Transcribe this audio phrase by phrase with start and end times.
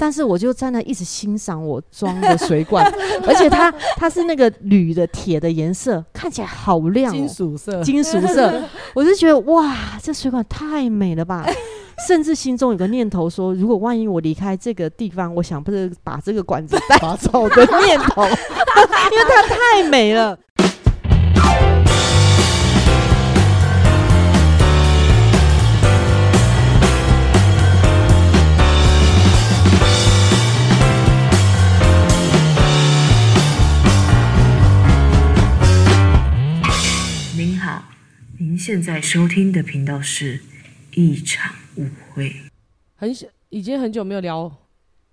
[0.00, 2.90] 但是我就在那一直欣赏我装的水管，
[3.28, 8.62] 而且它它是那个铝的铁的颜色，看起来好亮，金属色，金属色，
[8.94, 11.46] 我就觉得哇，这水管太美了吧！
[12.08, 20.38] 甚至心中有个念头说，如果万一我离开这个地方，我想不是把这个管子带走的念头，因为它太美了。
[38.60, 40.38] 现在收听的频道是
[40.94, 42.30] 一场误会。
[42.94, 43.10] 很
[43.48, 44.54] 已经很久没有聊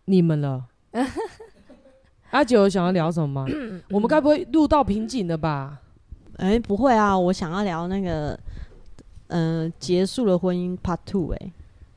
[0.04, 0.66] 你们了。
[2.32, 3.46] 阿九想要聊什么吗？
[3.92, 5.80] 我们该不会录到瓶颈了吧？
[6.36, 8.38] 哎、欸，不会啊，我想要聊那个，
[9.28, 11.52] 嗯、呃，结束了婚姻 Part Two，哎，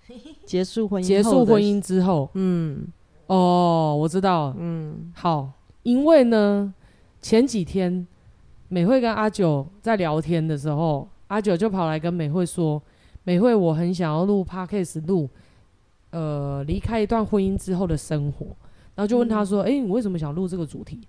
[0.46, 2.86] 结束婚姻，结束婚姻之后，嗯，
[3.26, 5.50] 哦，我知道，嗯，好，
[5.82, 6.72] 因为呢，
[7.20, 8.06] 前几天
[8.68, 11.08] 美惠跟阿九在聊天的时候。
[11.30, 12.82] 阿九就跑来跟美惠说
[13.22, 15.30] ：“美惠，我很想要录 Podcast，录
[16.10, 18.46] 呃离开一段婚姻之后的生活。”
[18.96, 21.00] 然后就问他说：“诶、嗯欸，你为什么想录这个主题？”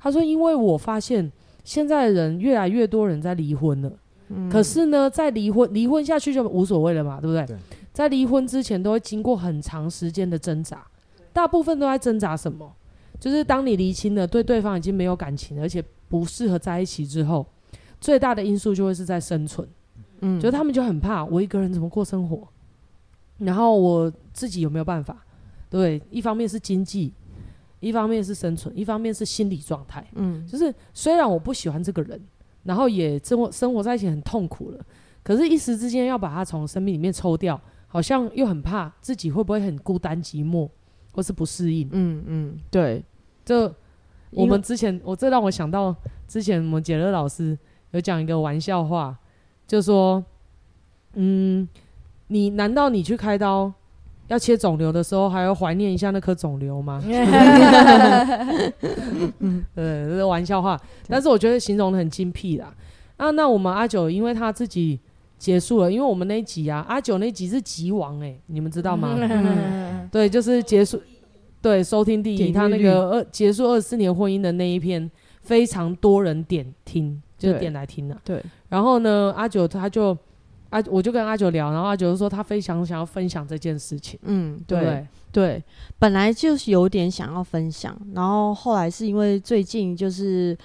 [0.00, 1.30] 他说：“因为我发现
[1.62, 3.92] 现在的人越来越多人在离婚了，
[4.30, 7.46] 嗯、可是呢，在离婚离婚下去就无所谓了嘛，对不对？
[7.46, 7.56] 对，
[7.92, 10.84] 在离婚之前都会经过很长时间的挣扎，
[11.32, 12.74] 大部分都在挣扎什么？
[13.20, 17.46] 就是当你离清了，对对方已经没有感情了，而且不适合在一起之后。”
[18.00, 19.68] 最大的因素就会是在生存，
[20.20, 22.46] 嗯，就他们就很怕我一个人怎么过生活，
[23.38, 25.24] 然后我自己有没有办法？
[25.68, 27.12] 对，一方面是经济，
[27.80, 32.20] 一方面是生存，一方面是心理状态，嗯，就是虽然我不喜欢这个人，
[32.62, 34.86] 然后也生活生活在一起很痛苦了，
[35.22, 40.68] 可是，一时之间要把他从生命里面抽掉，好像又很怕自己会不会很孤单寂寞，
[41.12, 43.04] 或是不适应，嗯嗯，对，
[43.44, 43.74] 就
[44.30, 45.94] 我们之前，我这让我想到
[46.26, 47.58] 之前我们杰乐老师。
[47.92, 49.16] 有讲一个玩笑话，
[49.66, 50.24] 就说，
[51.14, 51.68] 嗯，
[52.26, 53.72] 你难道你去开刀
[54.28, 57.02] 要切肿瘤的时候，还要怀念一下那颗肿瘤吗？
[59.38, 60.78] 嗯， 对，这是玩笑话，
[61.08, 62.74] 但是我觉得形容的很精辟啦。
[63.16, 65.00] 啊，那我们阿九，因为他自己
[65.38, 69.16] 结束了，因为我们那一集啊，阿九那集是集王哎，你们知道吗？
[69.18, 71.00] 嗯、对，就是结束，
[71.62, 75.10] 对，收听第一，他那个二结束二十四年婚姻的那一篇，
[75.40, 77.20] 非常多人点听。
[77.38, 78.44] 就点来听了，对。
[78.68, 80.16] 然后呢，阿九他就
[80.70, 84.18] 阿我就跟阿九聊，然后阿九就说他非常想要分享这件事情。
[84.24, 85.64] 嗯，对对，对，
[85.98, 90.56] 本来就是有点想要分享，然后后来是因为最近就是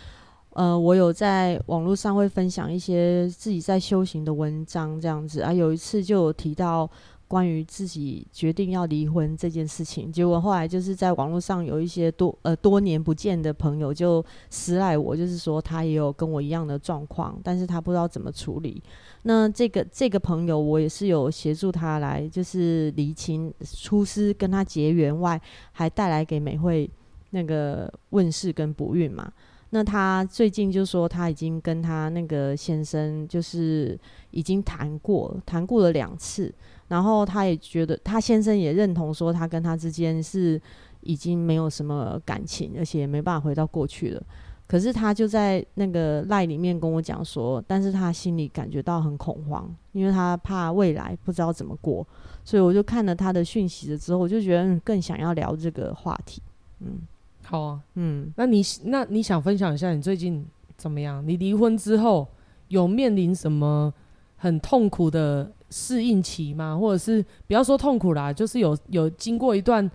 [0.52, 6.90] 呃，我有在网络上会分享一些自己在修行的文章这样子啊，有一次就有提到。
[7.28, 18.84] 关于自己决定要离婚这件事情，结果后来就是在网络上有一些多呃多年不见的朋友就私赖我，就是说他也有跟我一样的状况，但是他不知道怎么处理。
[19.24, 25.42] 那这个这个朋友我也是有协助他来就是厘清出师跟他结缘外，
[25.72, 26.88] 还带来给美惠
[27.32, 29.32] 那个问世跟不孕嘛。
[29.72, 36.54] 那他最近就说他已经跟他那个先生就是已经谈过谈过了两次。
[36.88, 40.62] 然后他也觉得，他先生也认同说，他跟他之间是
[41.02, 44.24] 已经没有什么感情，而且也没办法回到过去了。
[44.66, 52.06] 可是他就在那个赖里面跟我讲说，但是他心里感觉到很恐慌，因为他怕未来不知道怎么过。
[52.44, 56.42] 所以我就看了他的讯息了之后，我就觉得更想要聊这个话题。
[56.80, 57.02] 嗯，
[57.44, 60.44] 好啊，嗯，那你那你想分享一下你最近
[60.76, 61.24] 怎么样？
[61.28, 62.28] 你离婚之后
[62.70, 63.94] 有面临什么
[64.38, 66.78] 很痛苦的适应期吗？
[66.78, 69.90] 或者是不要说痛苦啦，就是有有经过一段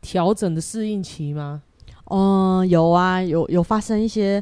[0.00, 1.60] 调整的适应期吗？
[2.12, 4.40] 嗯，有啊，有有发生一些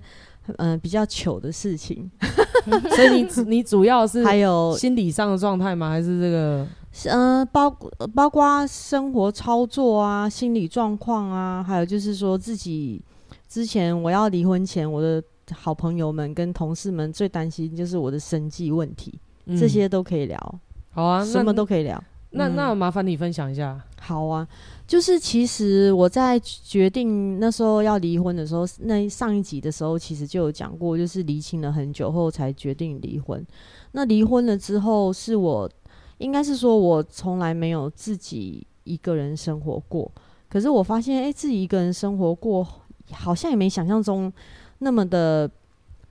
[0.59, 2.11] 嗯、呃、比较糗的事情，
[2.95, 5.89] 所以你你主要是还有心理上的状态吗？
[5.89, 6.67] 还是这个？
[7.07, 7.71] 嗯、呃，包
[8.15, 13.01] 包括生活操作啊，心理状况啊，还有就是说自己
[13.49, 15.23] 之前我要离婚前，我的
[15.53, 20.61] 好朋友们跟同事们最担心就是我的生计问题，嗯、这些都可以聊。
[20.95, 22.03] 好啊，什么都可以聊。
[22.31, 23.81] 那、嗯、那麻烦你分享一下。
[24.01, 24.47] 好啊，
[24.87, 33.45] 就是其实我在决定那时候要离婚的时候，那上一集的时候其实就有讲过，就是离清了很久后才决定离婚。
[33.93, 35.71] 那离婚了之后，是我
[36.19, 40.11] 应该是说我从来没有自己一个人生活过。
[40.49, 42.67] 可是我发现，哎、欸，自己一个人生活过，
[43.11, 44.33] 好像也没想象中
[44.79, 45.51] 那么的。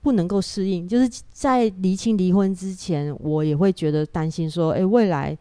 [0.04, 5.36] 不能够适应，就是在离清离婚之前，我也会觉得担心，说，诶，未来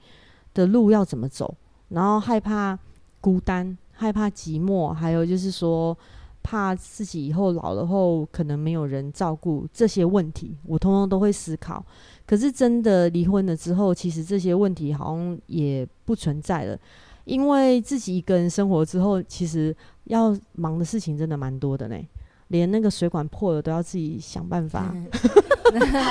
[0.54, 1.54] 的路要怎么走，
[1.90, 2.80] 然后害怕
[3.20, 5.96] 孤单，害怕寂寞，还有就是说
[6.42, 11.86] 怕自己以后老了后可能没有人照顾这些问题，我通通都会思考。
[12.26, 16.80] 可是真的离婚了之后，其实这些问题好像也不存在了，
[17.26, 19.76] 因为自己一个人生活之后，其实
[20.06, 21.98] 要忙的事情真的蛮多的呢。
[22.50, 24.94] 连那个水管破了都要自己想办法。
[24.94, 25.08] 嗯、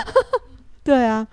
[0.85, 1.27] 对啊，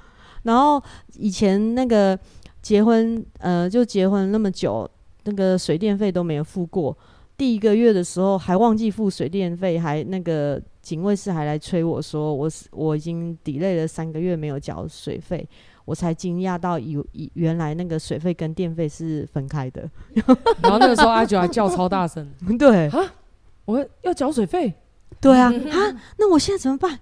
[0.43, 0.81] 然后
[1.17, 2.17] 以前那个
[2.61, 4.89] 结婚，呃，就结婚那么久，
[5.23, 6.97] 那个水电费都没有付过。
[7.37, 10.61] 第一个月的时候还忘记付水电费，还那个。
[10.81, 15.47] 警卫室还来催我说，我我已经 delay 了三个月没有缴水费，
[15.85, 19.87] 我才惊讶到以以原来那个水费跟电费是分开的。
[20.63, 23.13] 然后那个时候阿九还叫超大声， 对啊，
[23.65, 24.73] 我要缴水费，
[25.21, 26.99] 对啊，啊，那我现在怎么办？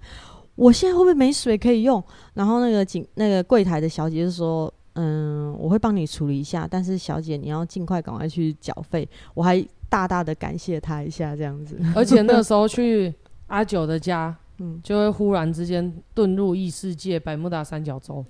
[0.54, 2.02] 我现在会不会没水可以用？
[2.34, 9.08] 然后那个警那个柜台的小姐就说，嗯，我会帮你处理一下，但是小姐你要尽快赶快去缴费。
[9.34, 11.78] 我还大大的感谢她一下，这样子。
[11.94, 13.14] 而且那时候去。
[13.48, 18.22] 阿九的家，嗯，就会忽然之间遁入异世界，百慕达三角洲，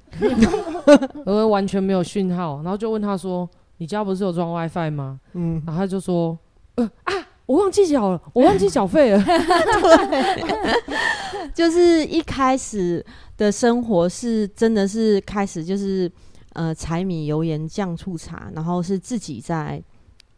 [1.27, 6.39] 而完全没有讯号，然后就问他说：“你家不是有装 WiFi 吗？”嗯，然后他就说
[6.79, 7.13] ：“呃啊，
[7.49, 9.19] 我忘记缴了，我忘记缴费了。
[9.25, 10.45] ”对，
[11.55, 13.05] 就是一开始
[13.39, 16.11] 的生活是真的是开始就是
[16.53, 19.83] 呃柴米油盐酱醋茶，然后是自己在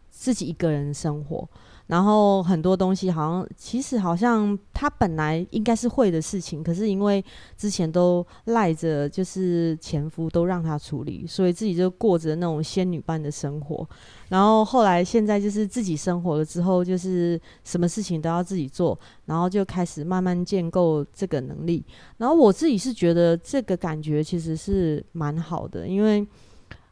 [0.08, 1.48] 自己一个人生活。
[1.90, 7.22] 然后很多东西好像，其实好像他本来应该是会的事情，可是因为
[7.56, 13.84] 之前都赖着，就是前夫都让他处理，所以自己就过着那种仙女般的生活。
[14.28, 21.84] 然后后来现在就是自己生活了之后，就是什么事情都要自己做，然后就开始慢慢建构这个能力。
[22.18, 26.24] 然后我自己是觉得这个感觉其实是蛮好的，因为。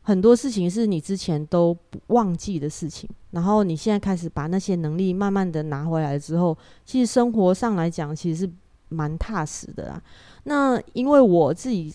[0.09, 1.77] 很多事情是你之前都
[2.07, 6.57] 忘记的事情，然后你现在开始把那些能力慢慢的拿回来之后，
[6.87, 8.53] 其实生活上来讲其实是
[8.89, 10.03] 蛮踏实的啦。
[10.45, 11.95] 那因为我自己，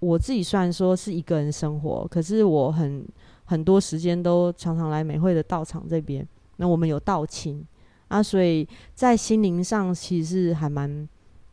[0.00, 3.06] 我自己虽然说是一个人生活，可是我很
[3.44, 6.26] 很多时间都常常来美惠的道场这边。
[6.56, 7.64] 那我们有道亲
[8.08, 11.08] 啊，所以在心灵上其实是还蛮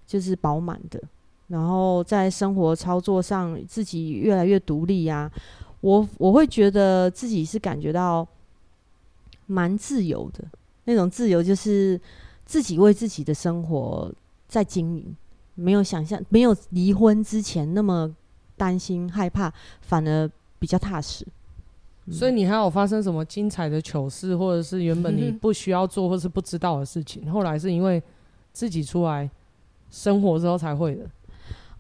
[0.08, 1.00] 就是饱满的。
[1.50, 5.70] 然后在生活操作上，自己越来越独立呀、啊。
[5.82, 8.28] 我我会觉得自己是感觉到
[9.48, 10.44] 蛮自由的，
[10.86, 12.00] 那种自由就是
[12.46, 14.12] 自己为自己的生活
[14.48, 15.16] 在经营，
[15.56, 18.16] 没有想象没有离婚之前那么
[18.56, 19.52] 担心害怕，
[19.82, 20.30] 反而
[20.60, 21.26] 比较踏实。
[22.12, 28.02] 所以你还有发生什么精彩的糗事，或者是原本你不需要做或是不知道的事情，后来是因为
[28.52, 29.30] 自己出来
[29.90, 31.06] 生活之后才会的？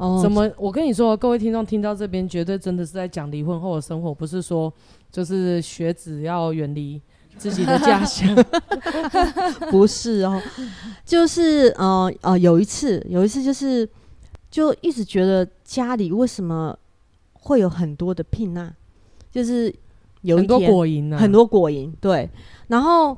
[0.01, 0.51] 哦，怎么？
[0.57, 4.73] 我跟你说，各位听众听到这边，绝对真的是在讲离婚后的生活，不是说
[5.11, 6.99] 就是学子要远离
[7.37, 8.35] 自己的家乡，
[9.69, 10.41] 不是哦，
[11.05, 13.87] 就是呃呃，有一次，有一次就是
[14.49, 16.75] 就一直觉得家里为什么
[17.33, 18.73] 会有很多的聘啊，
[19.31, 19.71] 就是
[20.21, 22.27] 有很多果蝇啊，很多果蝇，对。
[22.69, 23.15] 然后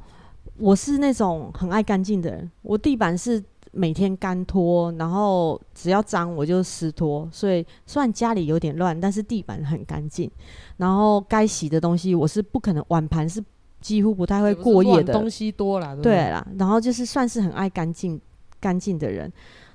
[0.57, 3.41] 我是那种很爱干净的人，我地板是。
[3.75, 10.29] 每天干拖，然后只要脏我就湿拖，所以虽然家里有点乱，但是地板很干净。
[10.77, 13.43] 然后该洗的东西我是不可能，碗盘是
[13.81, 15.11] 几乎不太会过夜的。
[15.11, 16.45] 东西多了，对啦。
[16.57, 18.21] 然后就是算是很爱干净、
[18.59, 19.31] 干净的人。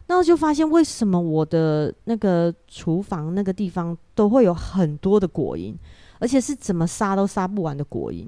[0.07, 5.75] 然后就发现为什么我的那个厨房那个地方都会有很多的果蝇，
[6.19, 8.27] 而且是怎么杀都杀不完的果蝇。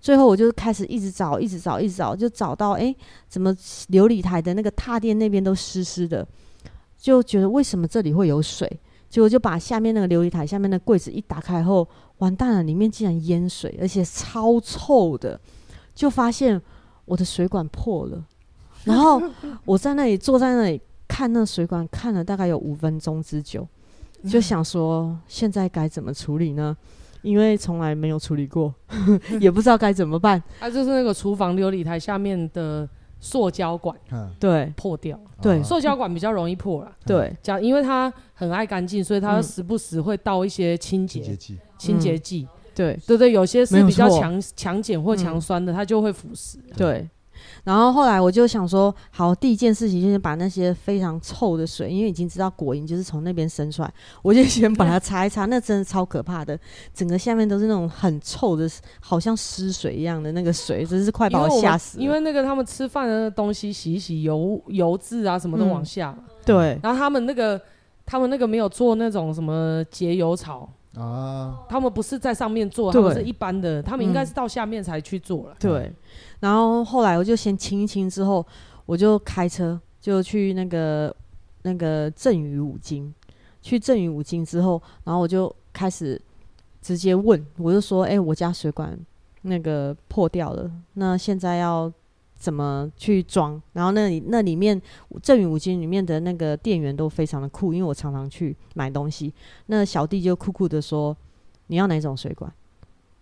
[0.00, 2.94] 最后我就开始一直找，一直找，一直找，就找到哎、
[3.28, 3.52] 怎么
[3.90, 6.26] 琉璃台的那个踏垫那边都湿湿的，
[6.96, 8.80] 就觉得为什么这里会有水？
[9.10, 11.88] 结果就把下面那个琉璃台下面的柜子一打开后，
[12.18, 15.40] 完蛋了，里面竟然淹水，而且超臭的，
[15.94, 16.60] 就发现
[17.06, 18.22] 我的水管破了。
[18.84, 19.20] 然后
[19.64, 23.66] 我在那里坐在那里看那水管，看了大概有五分钟之久，
[24.28, 26.76] 就想说现在该怎么处理呢？
[27.22, 28.74] 因为从来没有处理过，
[29.40, 30.42] 也不知道该怎么办。
[30.60, 32.88] 它、 啊、就是那个厨房琉璃台下面的
[33.20, 33.96] 塑胶管，
[34.38, 35.18] 对，破掉。
[35.40, 36.92] 对，塑胶管比较容易破了。
[37.06, 41.58] 对，讲因为它很爱干净，所以它时不时会倒一些清洁剂。
[41.78, 46.56] 清洁剂，对对对，有些是比较强强碱或强酸的，它就会腐蚀。
[46.76, 47.08] 对。
[47.64, 55.44] 然后后来我就想说，好，第一件事情就是把那些非常臭的水，因为已经知道果蝇就是从那边生出来，我就先把它擦一擦。
[55.46, 56.58] 那真的超可怕的，
[56.94, 58.68] 整个下面都是那种很臭的，
[59.00, 62.04] 好像湿水一样的那个水，真是快把我吓死了。
[62.04, 66.18] 因为那个他们吃饭的东西洗一洗油油渍啊什么都往下嘛。
[66.44, 66.78] 对。
[66.82, 67.60] 然后他们那个
[68.06, 70.68] 他们那个没有做那种什么节油槽。
[70.98, 75.56] 啊，他们不是在上面做，他们是一般的，他们应该是到下面才去做了。
[75.60, 75.92] 对，
[76.40, 78.44] 然后后来我就先清一清，之后
[78.84, 81.14] 我就开车就去那个
[81.62, 83.14] 那个镇宇五金，
[83.62, 86.20] 去镇宇五金之后，然后我就开始
[86.82, 88.98] 直接问，我就说：“哎、欸，我家水管
[89.42, 91.92] 那个破掉了，那现在要？”
[92.38, 93.60] 怎么去装？
[93.72, 94.80] 然后那里那里面
[95.20, 99.34] 镇宇五金里面的那个店员都非常的酷，因为我常常去买东西。
[99.66, 101.14] 那小弟就酷酷的说
[101.66, 102.50] ：“你要哪种水管？”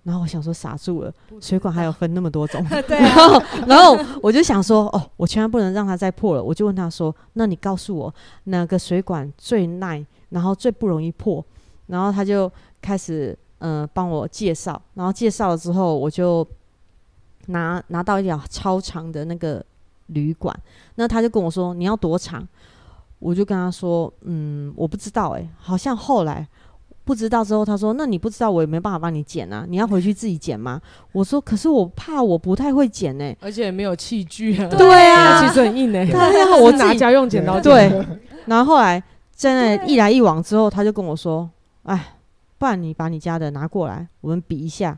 [0.04, 2.62] 然后我想说傻住了，水管还有分那么多种。
[2.86, 3.02] 对啊。
[3.02, 11.44] 然后然后我就想说：“哦，我千万不能让它再破了。”我就问他说：“那你告诉我哪个水管最耐，然后最不容易破？”
[11.88, 14.80] 然后他就开始嗯帮我介绍。
[14.94, 16.46] 然后介绍了之后，我就。
[17.46, 19.64] 拿拿到一条超长的那个
[20.06, 20.56] 旅馆，
[20.94, 22.46] 那他就跟我说，你要多长？
[23.18, 26.46] 我就跟他说，嗯，我不知道哎、欸，好像后来
[27.02, 30.80] 不知道之后，他说，那你不知道我也没办法帮你剪啊，你要回去自己剪吗？
[31.12, 34.68] 我说，可是我怕我不太会剪呢、欸，而且也没有器具啊。
[34.76, 36.12] 对啊，其实很硬哎、欸。
[36.12, 37.58] 对啊， 我拿家用剪刀。
[37.58, 37.90] 对。
[38.44, 39.02] 然后后来
[39.34, 41.48] 真的一来一往之后，他就跟我说，
[41.84, 42.16] 哎，
[42.58, 44.96] 不然你把你家的拿过来，我们比一下。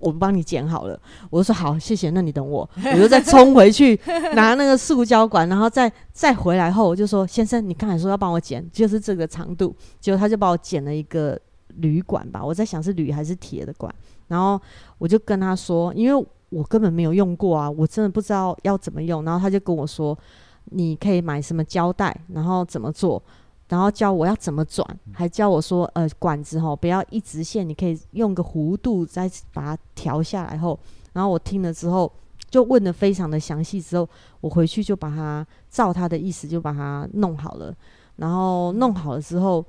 [0.00, 2.10] 我帮你剪好了，我就说好，谢谢。
[2.10, 3.94] 那你等我， 我就再冲回去
[4.34, 11.38] 拿那个塑胶管，然后再再回来后，我就说先生，你刚才说要帮我剪，就是这个长度，结果他就帮我剪了一个
[11.76, 13.94] 铝管吧，我在想是铝还是铁的管，
[14.28, 14.60] 然后
[14.98, 20.18] 我就跟他说，因为我根本没有用过啊，我真的不知道要怎么用，然后他就跟我说，
[20.64, 23.22] 你可以买什么胶带，然后怎么做。
[23.70, 30.76] 然后教我要怎么转，还教我说，呃，管子吼不要一直线，你可以用个弧度再把它调下来后。
[31.12, 32.12] 然后我听了之后，
[32.50, 33.80] 就问的非常的详细。
[33.80, 34.08] 之后
[34.40, 37.72] 我回去就把它照他的意思就把它弄好了。
[38.16, 39.64] 然后弄好了之后，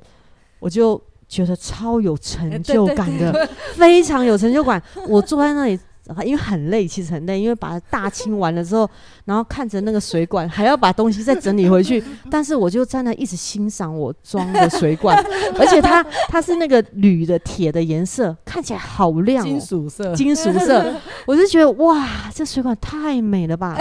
[0.59, 4.81] 我就觉得超有成就感的，非常有成就感。
[5.07, 5.79] 我坐在那里。
[6.25, 8.89] 因为很累，其实很累，因为把它大清完了之后，
[9.25, 12.03] 然后看着那个水管，还要把东西再整理回去。
[12.29, 15.17] 但是我就在那一直欣赏我装的水管，
[15.57, 20.93] 而且它它是那个铝的铁的颜色，看起来好亮哦，金属色，金属色。
[21.25, 23.77] 我就觉得哇，这水管太美了吧！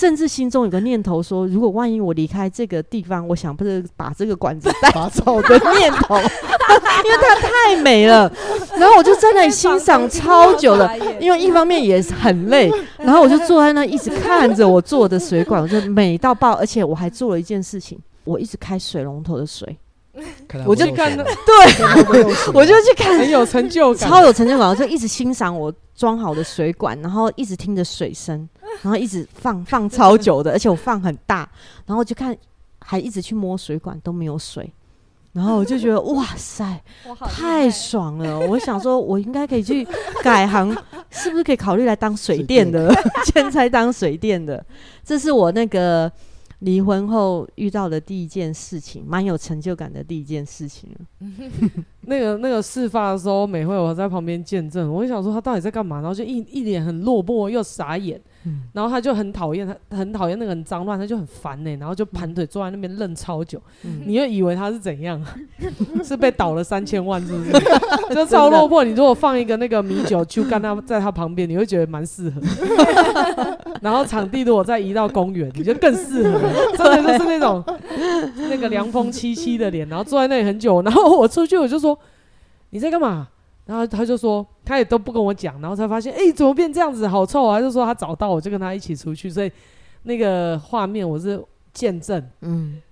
[0.00, 8.32] 甚至心中有个念头说，如果万一我离开这个地方，我想不是把这个管子带 走的念头，因为它太美了。
[8.78, 16.52] 然后我就在那里欣赏超久了，因为一方面也是很累， 然后我就坐在那一直看着我做的水管，我就美到爆。
[16.52, 19.76] 而且我还做了一件事情，我一直开水龙头的水，
[20.66, 24.68] 我就看到，对， 我就去看，很有成就感，超有成就感。
[24.68, 28.48] 我就一直欣赏我装好的水管，然后一直听着水声。
[28.80, 31.48] 然后一直放放超久的，而且我放很大，
[31.86, 32.36] 然后就看，
[32.80, 34.72] 还一直去摸水管都没有水，
[35.32, 36.82] 然后我就觉得哇塞，
[37.28, 38.40] 太爽了！
[38.40, 39.86] 我想说，我应该可以去
[40.22, 40.74] 改行，
[41.10, 42.92] 是不是可以考虑来当水电的？
[43.32, 44.64] 现在当水电的，
[45.04, 46.10] 这是我那个
[46.62, 50.88] 离婚后遇到的第一件事情，蛮有成就感的第一件事情。
[52.06, 58.20] 那个那个事发的时候，美惠我在旁边见证，我就想说他到底在干嘛，然后就一一脸很落寞又傻眼。
[58.44, 61.76] 嗯、然后他就很讨厌，他很讨厌那个很脏乱，他就很烦呢、欸。
[61.76, 65.24] 然后就盘腿坐在那边愣超久，嗯、你又以为他是怎样？
[66.02, 67.52] 是被倒了三千万，是不是？
[68.14, 68.82] 就超落魄。
[68.84, 72.40] 你如果放一个那个米酒去干他在他旁边，你会觉得蛮适合。
[73.80, 76.38] 然后场地如果再移到公园，你就更适合。
[76.76, 77.64] 真的就是那种
[78.48, 80.82] 那个凉风凄凄的脸，然后坐在那里很久。
[80.82, 81.98] 然后我出去，我就说
[82.70, 83.28] 你在干嘛？
[83.64, 87.60] 然后他就说，他也都不跟我讲，然后才发现，哎，怎么变这样子，好臭啊！
[87.60, 89.50] 就说他找到我，就跟他一起出去，所以
[90.02, 91.40] 那个画面我是
[91.72, 92.82] 见证，嗯，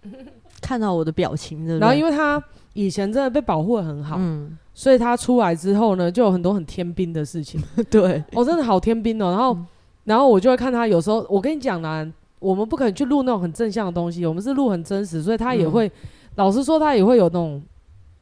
[0.63, 1.79] 看到我的表情的。
[1.81, 7.61] 然后因为他以前真的被保护的很好，嗯，所以他出来之后呢，就有很多很天兵的事情。
[7.91, 9.31] 对，我、哦、真的好天兵哦。
[9.33, 9.67] 然后，嗯、
[10.05, 12.07] 然后我就会看他有时候，我跟你讲啦，
[12.39, 15.93] 我们不可能去录那种很正向的东西，我们是录很真实，所以他也会，嗯、
[16.37, 17.61] 老实说，他也会有那种。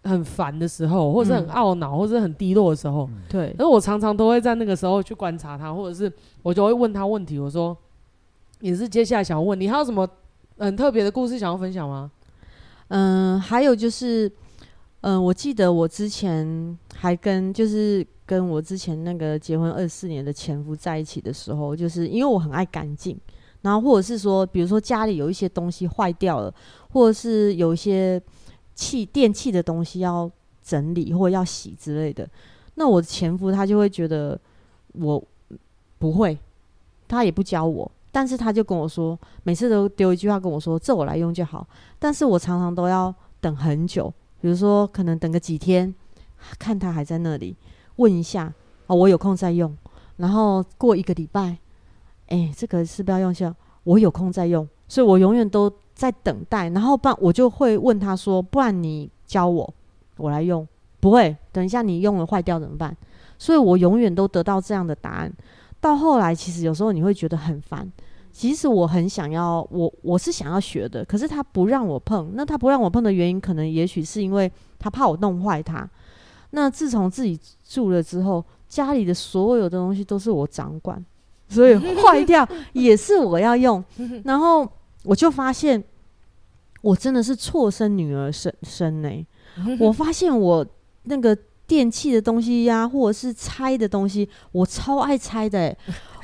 [0.04, 3.54] 很烦的时候，或者是很懊恼，或者是很低落的时候，对。
[3.58, 6.10] 而我常常都会在那个时候去观察他，或者是
[6.42, 7.38] 我就会问他问题。
[7.38, 7.76] 我说
[8.60, 10.08] ：“你是接下来想要问你还有什么
[10.56, 12.10] 很特别的故事想要分享吗？”
[12.88, 14.30] 嗯，还有就是，
[15.02, 23.18] 嗯，我记得我之前还跟就是跟我之前那个结婚二十四年的前夫在一起的时候，就是因为我很爱干净，
[23.60, 26.54] 然后或者是说，比如说家里有一些东西坏掉了，
[26.90, 28.22] 或者是有一些。
[28.78, 30.30] 器电器的东西要
[30.62, 32.28] 整理或要洗之类的，
[32.76, 34.38] 那我前夫他就会觉得
[34.92, 35.20] 我
[35.98, 36.38] 不会，
[37.08, 41.66] 他也不教我，但是他就跟我说，每次都丢一句话跟我说，这我来用就好。
[41.98, 44.08] 但是我常常都要等很久，
[44.40, 45.92] 比如说可能等个几天，
[46.56, 47.56] 看他还在那里，
[47.96, 48.54] 问一下
[48.86, 49.76] 哦，我有空再用。
[50.18, 51.58] 然后过一个礼拜，
[52.28, 54.68] 哎，这个是不要用下，我有空再用。
[54.86, 55.68] 所以我永远都
[55.98, 56.68] 在等待。
[56.68, 59.74] 然后不然我就会问他说：“不然你教我，
[60.16, 60.64] 我来用。”
[61.00, 62.96] 不会，等一下你用了坏掉怎么办？
[63.36, 65.32] 所以我永远都得到这样的答案。
[65.80, 67.90] 到后来，其实有时候你会觉得很烦。
[68.32, 72.30] 其实我很想要，我我是想要学的，可是他不让我碰。
[72.34, 75.88] 那他不让我碰的原因，可能也许是因为他怕我弄坏它。
[76.50, 77.38] 那自从自己
[77.68, 81.04] 住了之后，家里的所有的东西都是我掌管，
[81.48, 83.82] 所以坏掉也是我要用。
[84.24, 84.68] 然后
[85.04, 85.82] 我就发现，
[86.82, 89.26] 我真的是错生女儿生生呢。
[89.80, 90.66] 我发现我
[91.04, 91.36] 那个。
[91.68, 95.78] 电器的东西呀、啊，或者是拆的东西，我超爱拆的、欸。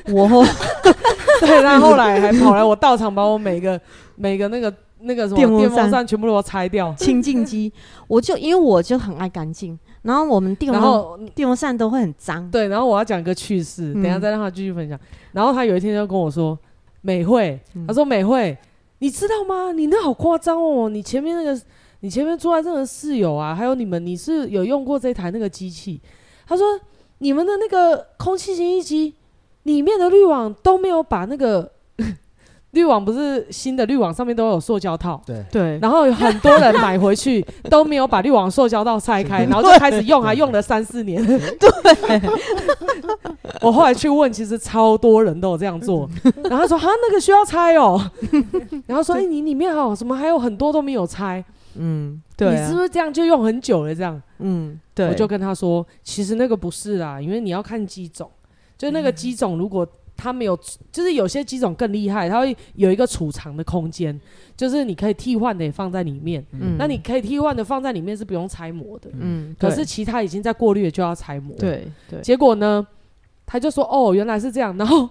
[0.06, 0.26] 我
[1.38, 3.78] 对，他后来还跑来我到场，把我每个
[4.16, 6.94] 每个那个那个什么电风扇全部都拆掉。
[6.94, 7.70] 清净机，
[8.08, 12.50] 我就因为我就很爱干净，然后我们电风电风扇都会很脏。
[12.50, 14.96] 对，然后我要讲一个趣事，等一下再让他继续分享。
[14.96, 16.58] 嗯、然后他有一天就跟我说
[17.04, 18.58] ：“美惠，他说美惠，
[18.98, 19.70] 你知道吗？
[19.70, 21.62] 你那好夸张哦，你前面那个。”
[22.00, 25.98] 你前面坐在这个室友啊，还有你们，你是有用过这台那个机器？
[26.46, 26.78] 他说
[27.16, 29.14] 你们的那个空气清新机
[29.62, 31.72] 里面的滤网都没有把那个
[32.74, 35.78] 滤网，不是新的滤网上面都有塑胶套，对对。
[35.78, 41.24] 然后有很多人买回去 都没有把滤网塑胶套拆开，然后就开始用，还用了三四年。
[41.24, 42.20] 对。
[43.62, 46.08] 我后来去问，其实超多人都有这样做。
[46.42, 48.10] 然后他说哈，那个需要拆哦。
[48.86, 51.42] 然后说哎、欸，你里面好什么还有很多都没有拆。
[51.76, 53.94] 嗯，对、啊，你是不是这样就用很久了？
[53.94, 58.30] 这样，嗯，对，我就跟他说，其实那个不是啦，因为你要看机种，
[58.78, 60.58] 就那个机种，如果它没有，
[60.90, 64.18] 就是有些机种更厉害，它会有一个储藏的空间，
[64.56, 72.86] 就是你可以替换的也放在里面，嗯，那你可以替换的放在里面是不用拆模的，嗯，可是其他已经在过滤了就要拆模，对对，结果呢，
[73.44, 75.08] 他就说哦，原来是这样，然后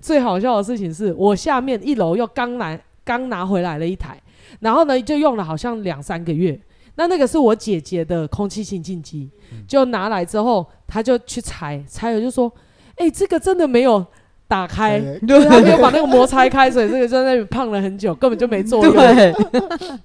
[0.00, 4.20] 最好笑的事情是我下面一楼又刚来刚拿回来了一台。
[4.60, 6.58] 然后呢，就用了好像两三个月。
[6.94, 9.28] 那那个是我姐姐的空气清净机，
[9.66, 12.50] 就拿来之后，他就去拆，拆了就说
[12.96, 14.06] ：“哎、欸，这个真的没有
[14.48, 18.94] 打开，对，他没有把那个膜拆开，所以这个就在那里胖了很久，根本就没作用。
[18.94, 19.34] 对”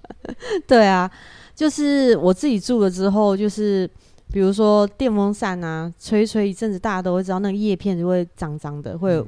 [0.68, 1.10] 对啊，
[1.56, 3.90] 就是我自己住了之后，就是
[4.32, 9.28] 比如说电风扇啊，吹吹一阵子，大家都会知道那个叶片就会脏脏的，会有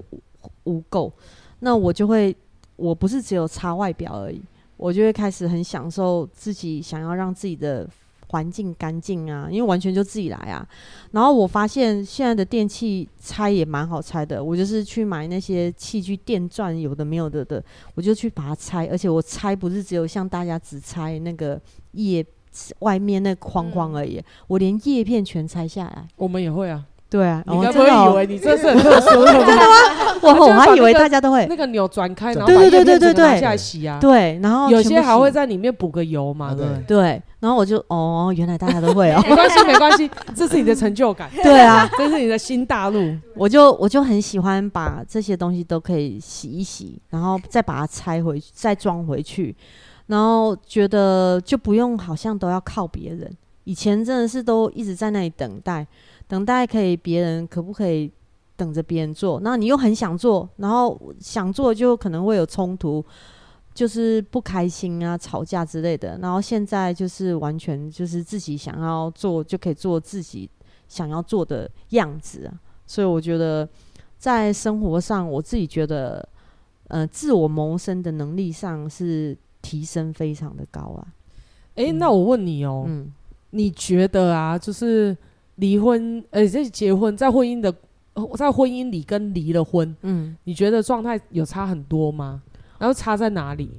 [0.65, 1.12] 污垢。
[1.60, 2.36] 那我就会，
[2.76, 4.41] 我不是只有擦外表而已。
[4.76, 7.88] 我就会开始很享受自己想要让自己的
[8.33, 10.67] 环境干净啊，因为完全就自己来啊。
[11.11, 18.87] 然后我发现现在的电器拆也蛮好拆的，我就是去买那些器具电钻，有的没有的的，我就去把它拆。
[18.87, 22.25] 而且我拆不是只有像大家只拆那个叶
[22.79, 26.07] 外面那框框而已，嗯、我连叶片全拆下来。
[26.15, 26.83] 我们也会啊。
[27.13, 29.32] 对啊，你该不会以为你这是很特殊的？
[29.45, 30.17] 真的吗？
[30.23, 33.99] 我我还以为大家都会那个钮转开，然后把叶片整个拿下来洗啊。
[34.02, 36.56] 对，然后有些还会在里面补个油嘛。
[36.56, 39.21] 对对，然后我就哦，原来大家都会哦。
[39.30, 41.30] 没关系，没关系，这是你的成就感。
[41.43, 43.15] 对啊，这是你的新大陆。
[43.38, 49.56] 我就我就很喜欢把这些东西都可以洗一洗，然后再把它拆回去，再装回去，
[50.08, 53.32] 然后觉得就不用好像都要靠别人。
[53.65, 55.86] 以前真的是都一直在那里等待。
[56.33, 58.11] 等待可以，别人可不可以
[58.57, 59.39] 等着别人做？
[59.41, 63.05] 那你又很想做，然后想做就可能会有冲突，
[63.71, 66.17] 就是不开心啊、吵架之类的。
[66.17, 70.49] 然后现在就是完全就是自己想要做就可以做自己
[70.87, 72.59] 想要做的样子啊。
[72.87, 73.69] 所以我觉得
[74.17, 76.27] 在生活上，我自己觉得，
[76.87, 81.05] 呃，自我谋生的能力上是提升非常的高啊。
[81.75, 83.13] 诶、欸，那我问你哦，嗯，
[83.51, 85.15] 你觉得啊，就是。
[85.55, 87.73] 离婚，呃，这结婚，在婚姻的，
[88.35, 92.41] 在婚姻里跟离了婚，嗯，你觉得状态有差很多吗？
[92.79, 93.69] 然后差在哪里？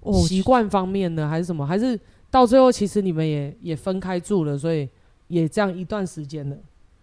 [0.00, 1.66] 哦，习惯方面呢，还是什么？
[1.66, 1.98] 还是
[2.30, 4.88] 到最后其实你们也也分开住了，所以
[5.28, 6.56] 也这样一段时间了。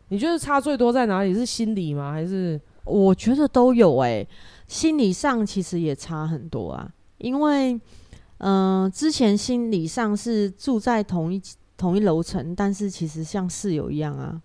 [0.07, 1.33] 你觉得差最多在哪里？
[1.33, 2.11] 是心理吗？
[2.11, 2.59] 还是？
[2.83, 4.27] 我觉得都有哎、欸，
[4.67, 6.91] 心理上其实也差很多啊。
[7.19, 7.73] 因为，
[8.39, 11.41] 嗯、呃，之前心理上是住在同一。
[11.81, 14.39] 同一楼层，但是其实像室友一样啊。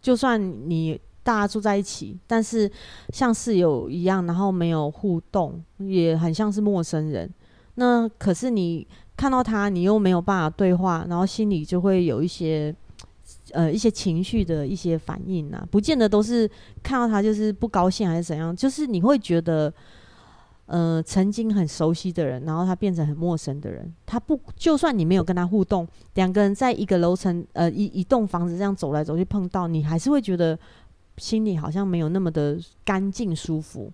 [0.00, 2.70] 就算你大家住在一起，但是
[3.12, 7.28] 像室友一样，然后没有互动，也很像是陌生人。
[7.74, 12.72] 那可是你看到他，你又没有办法对话，然后心里就会有一些
[13.50, 15.66] 呃一些情绪的一些反应啊。
[15.68, 16.48] 不见得都是
[16.84, 19.72] 看到他就是不高兴还是怎样，就是你会觉得
[20.66, 23.92] 呃，曾经很熟悉的人，然后他变成很陌生的人。
[24.04, 30.58] 他不，就算你没有跟他互动，两个人在一个楼层，呃，一一栋房子这样走来走去碰到，你还是会觉得
[31.18, 33.92] 心里好像没有那么的干净舒服。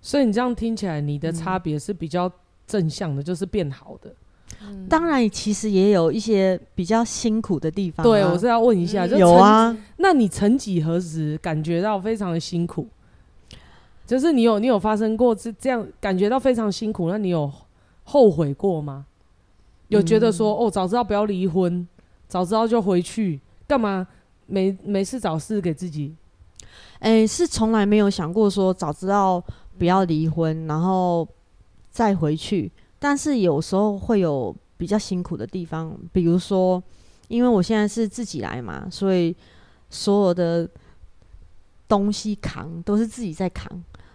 [0.00, 2.30] 所以你这样听起来，你的差别是比较
[2.66, 4.14] 正向的，嗯、就是变好的。
[4.62, 8.08] 嗯、当然，其实也有一些比较辛苦的地方、啊。
[8.08, 9.76] 对，我是要问一下，嗯、就有啊？
[9.98, 12.86] 那你曾几何时感觉到非常的辛苦？
[14.06, 17.50] 就是你有你有发生过这这样感觉到非常辛苦，那你有
[18.04, 19.06] 后悔过吗？
[19.88, 21.86] 有觉得说、嗯、哦，早知道不要离婚，
[22.28, 24.06] 早知道就回去，干嘛
[24.46, 26.14] 没没事找事给自己？
[26.98, 29.42] 哎、欸，是从来没有想过说早知道
[29.78, 31.26] 不要离婚，然后
[31.90, 32.70] 再回去。
[32.98, 36.82] 但是有时候会有比较辛苦的地方，比如说，
[37.28, 39.34] 因为我现在是自己来嘛，所以
[39.90, 40.68] 所有的
[41.86, 43.70] 东西扛都是自己在扛。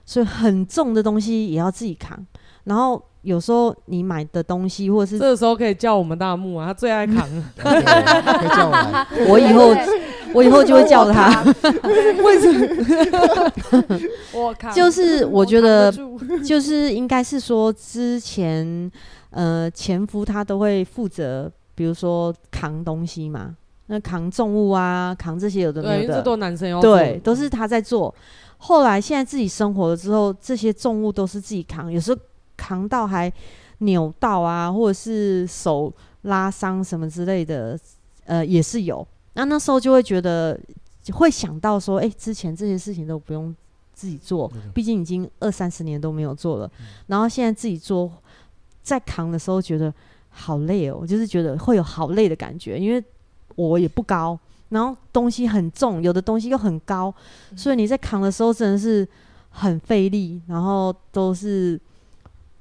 [0.10, 2.18] 所以很重的东西也要自己扛，
[2.64, 9.08] 然后有时候你买的东西或者是这个时候可以叫我们大木啊，他最爱扛，可以叫我来。
[9.28, 9.72] 我以后
[10.34, 11.44] 我以后就会叫他。
[12.24, 14.02] 为什么？
[14.34, 14.74] 我扛。
[14.74, 15.94] 就是我觉得，
[16.44, 18.92] 就是应该是说之前
[19.30, 28.12] 呃前夫他都会负责，比如说扛东西嘛，那扛重物啊，扛这些有的没有的，对，这都男生要，对，都是他在做。
[28.62, 32.20] 后来现在自己生活了之后，这些重物都是自己扛，有时候
[32.58, 33.32] 扛到还
[33.80, 35.92] 扭到啊，或者是手
[36.24, 37.80] 拉伤什么之类的，
[38.26, 39.08] 呃，也是有。
[39.34, 40.60] 那那时候就会觉得，
[41.14, 43.56] 会想到说，哎，之前这些事情都不用
[43.94, 46.70] 自己做，毕竟已经二三十年都没有做了。
[47.08, 48.12] 然后现在自己做，
[48.84, 49.94] 在扛的时候觉得
[50.30, 53.02] 好累哦，就是觉得会有好累的感觉，因为
[53.56, 54.38] 我也不高。
[54.70, 57.14] 然后东西很重，有的东西又很高，
[57.56, 59.08] 所以你在扛的时候真的是
[59.50, 61.80] 很费力，然后都是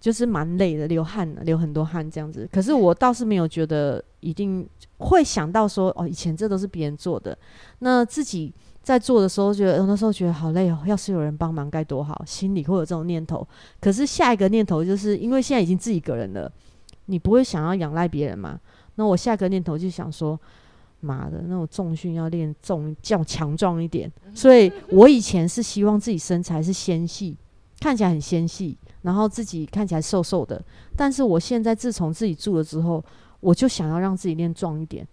[0.01, 2.49] 就是蛮累的，流汗，流很多汗这样子。
[2.51, 4.67] 可是我倒是没有觉得一定
[4.97, 7.37] 会想到说，哦，以前这都是别人做的，
[7.81, 8.51] 那自己
[8.83, 13.47] 在做的时候觉得，有的时候觉得好累哦，要是有人帮忙该多好，心里会有这种念头。
[13.81, 16.51] 可是下一个念头就是因为现在已经自己一个人了，
[17.05, 18.59] 你不会想要仰赖别人嘛？
[18.95, 20.41] 那我下一个念头就想说。
[21.01, 24.11] 妈的，那种重训要练重，较强壮一点。
[24.35, 27.37] 所以我以前是希望自己身材是纤细，
[27.81, 30.63] 看起来很纤细，然后自己看起来瘦瘦的。
[30.97, 33.05] 但是我现在自从自己住了之后，
[33.41, 35.07] 我就想要让自己练壮一点，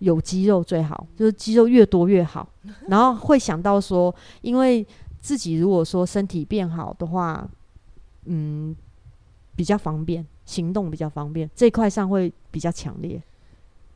[0.00, 2.48] 有肌肉最好，就是肌肉越多越好。
[2.88, 4.86] 然后会想到说，因为
[5.20, 7.48] 自己如果说身体变好的话，
[8.26, 8.76] 嗯，
[9.56, 13.22] 比较方便，行动比较方便，这块上会比较强烈。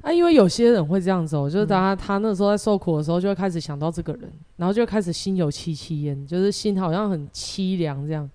[0.04, 8.30] 啊，因为有些人会这样子哦，就是当他他那时候在受苦的时候，就会开始想到这个人，然后就开始心有戚戚焉，就是心好像很凄凉这样，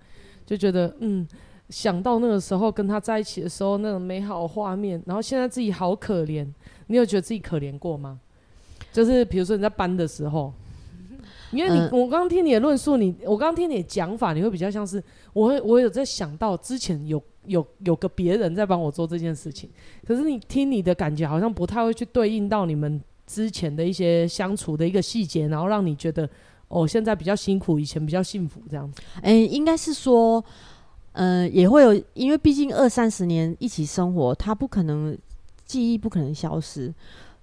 [0.47, 1.27] 就觉得嗯，
[1.69, 6.43] 想到那个时候跟他在一起的时候那种美好画面，然后现在自己好可怜，
[6.87, 8.19] 你有觉得自己可怜过吗？
[8.91, 10.51] 就是比如说你在搬的时候，
[11.51, 15.03] 因为你我刚刚听你的论述，你我刚刚听你的讲法，你会比较像是
[15.33, 17.21] 我会我有在想到之前有。
[17.49, 19.67] 有有个别人在帮我做这件事情，
[20.05, 26.29] 可是你听你的感觉好像不太会去对应到你们之前的一些相处的一个细节，然后让你觉得
[26.67, 29.01] 哦，现在比较辛苦，以前比较幸福这样子。
[29.15, 30.43] 哎、欸，应该是说，
[31.13, 35.17] 嗯、呃，也会有，因为毕竟二三十年一起生活，他不可能
[35.65, 36.93] 记忆不可能消失，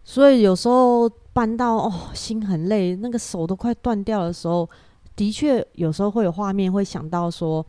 [0.05, 4.69] 所以有时候搬到哦，心很累，那个手都快断掉的时候，
[5.17, 7.67] 的确有时候会有画面会想到说。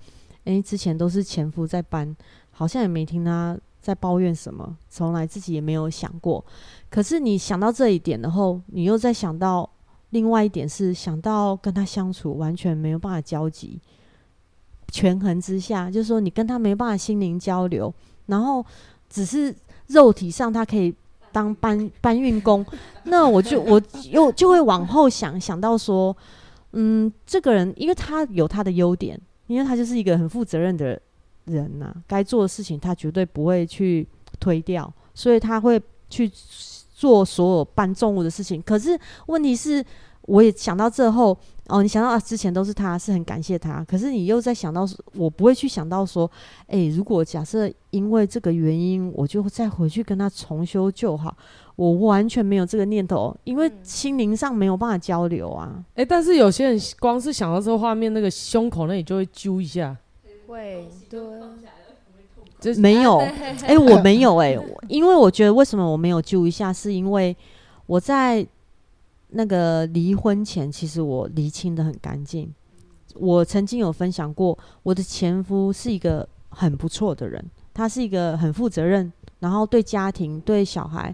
[0.48, 2.16] 诶，之前都是前夫在搬，
[2.52, 6.44] 好像也没听他在抱怨什么，从来自己也没有想过。
[6.90, 9.70] 可是你想到这一点然后，你又在想到
[10.12, 13.78] 另外一点是想到跟他相处完全没有办法交集，
[14.90, 17.94] 权衡之下，就是说你跟他没办法心灵交流，
[18.28, 18.66] 然后
[19.10, 19.54] 只是
[19.88, 20.96] 肉体上他可以
[21.34, 22.66] 当搬搬运工，
[23.04, 23.82] 那我就我
[24.12, 26.16] 又就会往后想想到说，
[26.72, 29.20] 嗯，这个人因为他有他的优点。
[29.48, 31.02] 因为他就是一个很负责任的
[31.46, 34.08] 人呐、该做的事情他绝对不会去
[34.40, 36.30] 推掉，所以他会去
[36.94, 38.62] 做所有搬重物的事情。
[38.62, 39.84] 可是问题是，
[40.24, 43.84] 我也想到这后哦，你想到啊，之前都是他，是很感谢他。
[43.84, 46.30] 可是你又在想到，我不会去想到说，
[46.68, 51.36] 哎，如果假设因为这个原因，我就再回去跟他重修旧好。
[51.78, 55.72] 我完全没有这个念头，因为心灵上没有办法交流啊。
[55.92, 59.96] 哎、欸，但是有些人光是想到这个画面，那个胸口那里就会揪一下。
[60.48, 61.20] 会，对，
[62.60, 63.20] 就没有。
[63.20, 67.36] 哎、欸，我没有哎、欸，因为我觉得为什么我没有揪一下，是因为
[67.86, 68.46] 我在
[69.30, 72.52] 那个离婚前，其实我离清的很干净。
[73.14, 81.14] 我曾经有分享过，我的前夫是一个很不错的人，他是一个很负责任，然后对家庭、对小孩、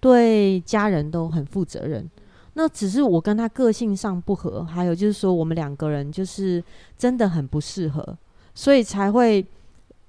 [0.00, 2.10] 对家人都很负责任。
[2.54, 6.62] 那只是我跟他个性上不合，还有就是说我们两个人就是
[6.98, 8.18] 真的很不适合，
[8.54, 9.46] 所以才会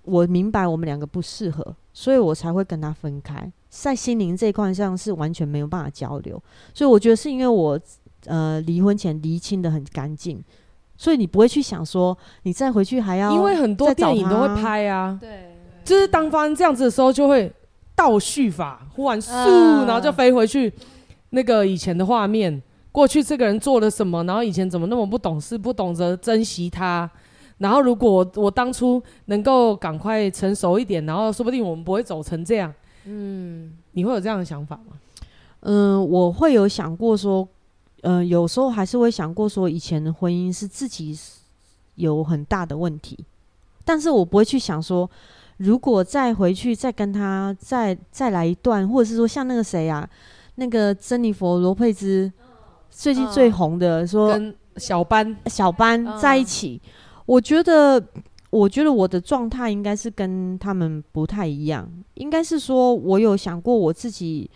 [0.03, 3.51] 我明白我们两个不适合，所以我才会跟他分开。
[3.69, 6.41] 在心灵这一块上是完全没有办法交流，
[6.73, 7.79] 所以我觉得是因为我
[8.25, 10.43] 呃离婚前厘清的很干净，
[10.97, 17.49] 所以你不会去想说你再回去还要，因为很多电影都会拍啊，对，就是当发生这样子的时候就会
[18.01, 20.73] 倒叙法，忽然嗖，然后就飞回去。
[21.29, 22.59] 那个以前的画面，
[22.91, 27.07] 过去这个人做了什么，然后以前怎么那么不懂事，不懂得珍惜他，
[27.59, 32.73] 然后如果我，当初能够赶快成熟一点，然后说不定我们不会走成这样。
[33.05, 34.93] 嗯，你会有这样的想法吗？
[35.59, 37.47] 嗯，我会有想过说，
[38.01, 41.15] 呃，有时候还是会想过说，以前的婚姻是自己
[41.95, 43.15] 有很大的问题，
[43.85, 45.07] 但是我不会去想说，
[45.61, 50.09] 如果再回去再跟他再再来一段，或者是说像那个谁啊。
[50.55, 52.31] 那个珍妮佛罗佩兹
[52.89, 55.35] 最近最红的说跟小班。
[55.45, 56.79] 小班在一起，
[57.25, 58.03] 我觉得
[58.49, 64.47] 我觉得我的状态应该是跟他们不太一样，应该是说我有想过我自己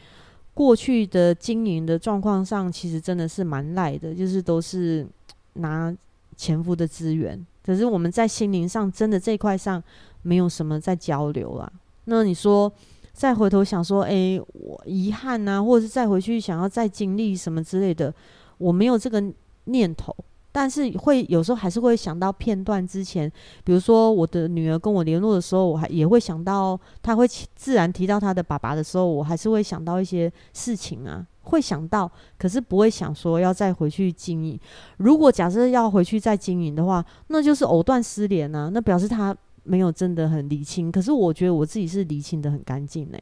[0.53, 5.07] 过去的经营的状况上，其实真的是蛮赖的，就是都是
[5.53, 5.95] 拿
[6.35, 9.81] 前夫的资源，可是我们在心灵上真的这块上
[10.21, 11.71] 没有什么在交流啊。
[12.05, 12.71] 那你说？
[13.15, 18.13] 再回头想说，哎、我遗憾呐、啊，或者是再回去想要再经历什么之类的，
[18.57, 19.23] 我没有这个
[19.63, 20.13] 念头，
[20.57, 23.29] 但是会有时候还是会想到片段之前，
[23.65, 34.57] 比如说我的女儿跟我联络的时候，我还也会想到，她会自然提到她的爸爸的时候，我还是会想到一些事情啊，会想到，可是不会想说要再回去经营。
[34.95, 39.35] 如果假设要回去再经营的话，那就是藕断丝连啊，那表示他。
[39.67, 43.19] 没有真的很理清，可是我觉得我自己是理清的很干净嘞。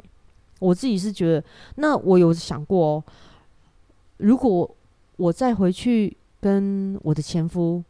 [0.59, 1.43] 我自己是觉得，
[1.75, 3.03] 那我有想过哦，
[4.17, 4.69] 如果
[5.15, 7.81] 我再回去跟我的前夫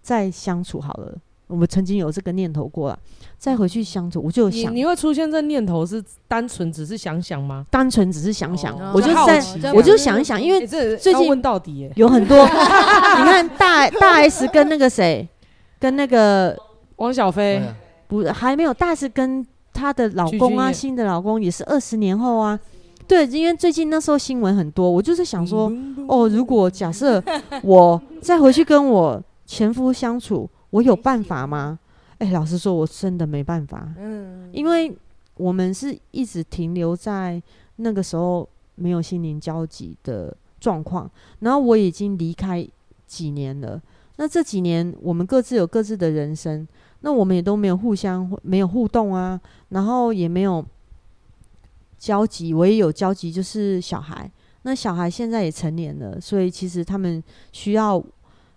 [0.00, 1.12] 再相处好了，
[1.48, 2.98] 我们曾经有这个念头过了，
[3.36, 7.66] 再回去相处，我就想你，你会出现这念头是单纯只是想想吗？
[7.70, 15.28] 单纯只是想想，哦、我就在，我就想一想，因为最近问到底有很多， 你看大大 S 跟那个谁，
[15.80, 16.56] 跟那个
[16.96, 17.60] 汪小菲。
[18.08, 18.72] 不，还没有。
[18.72, 22.58] 大 S 跟她的老公啊，新的老公也是二十年后啊。
[23.08, 25.72] 对，因为最近那时候新闻很多，我就是想说，
[26.06, 27.22] 哦，如果假设
[27.62, 31.78] 我再回去跟我前夫相处，我有办法吗？
[32.18, 33.88] 哎，老实说，我真的没办法。
[33.96, 34.94] 嗯，因为
[35.36, 37.42] 我们是一直停留在
[37.76, 42.68] 那个时候没有心灵交集的状况，然后我已经离开
[43.06, 43.80] 几年了。
[44.16, 46.68] 那这几年我们各自有各自的人生。
[47.00, 50.64] 那我们也都没有互相没有互动啊，然后也没有
[51.98, 52.54] 交集。
[52.54, 54.30] 唯一有交集就是小孩。
[54.62, 58.02] 那小孩现在也成年了，所以其实他们需要，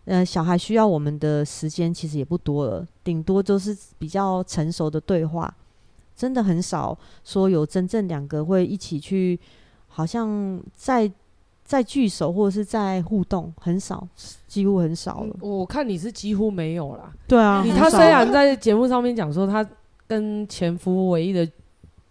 [0.05, 5.53] 呃，小孩需要我们的时间其实也不多了，顶多都是比较成熟的对话，
[6.15, 9.39] 真的很少说有真正两个会一起去，
[9.87, 11.11] 好像在。
[11.63, 14.05] 在聚首或者是在互动很少，
[14.45, 15.33] 几乎很少了。
[15.39, 17.13] 我看你是几乎没有啦。
[17.29, 19.65] 对啊，你他虽然在节目上面讲说他
[20.05, 21.49] 跟前夫唯一的，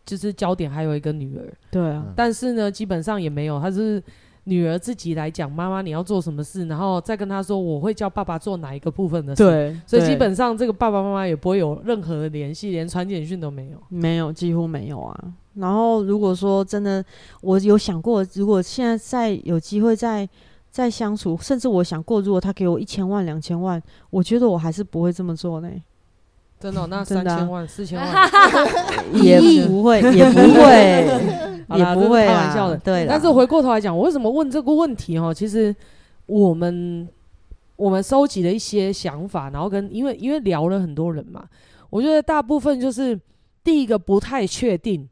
[0.04, 1.52] 就是焦点还有一个女儿。
[1.70, 4.02] 对啊，但是呢，基本上也没有，他是
[4.44, 9.44] 女儿自己来讲，妈妈你要做什么事，然后再跟他说我会叫爸爸做哪一个部分的事。
[9.44, 13.78] 对，所以基本上这个爸爸妈妈也不会有任何的联系，连传简讯都没有。
[13.88, 15.34] 没有，几乎没有啊。
[15.54, 17.04] 然后，如果说真的，
[17.42, 20.26] 我有想过，如果现在再有机会再
[20.70, 25.68] 再相处，甚至我想过，如果他给我一千万、两千万，我觉得我还是不会这么做呢。
[26.60, 26.86] 真的、哦？
[26.90, 28.06] 那三千万、四千万
[29.20, 32.76] 也不会，也不会，也不会，开玩笑的。
[32.76, 33.06] 对。
[33.08, 35.16] 但是回过头来讲，我为什么问这个问题？
[35.18, 35.74] 哦，其实
[36.26, 37.08] 我们
[37.76, 41.44] 我们收集了一些想法，然后跟因为因为聊了很多人嘛，
[41.88, 43.18] 我觉得大部分就是
[43.64, 45.08] 第一个不太确定。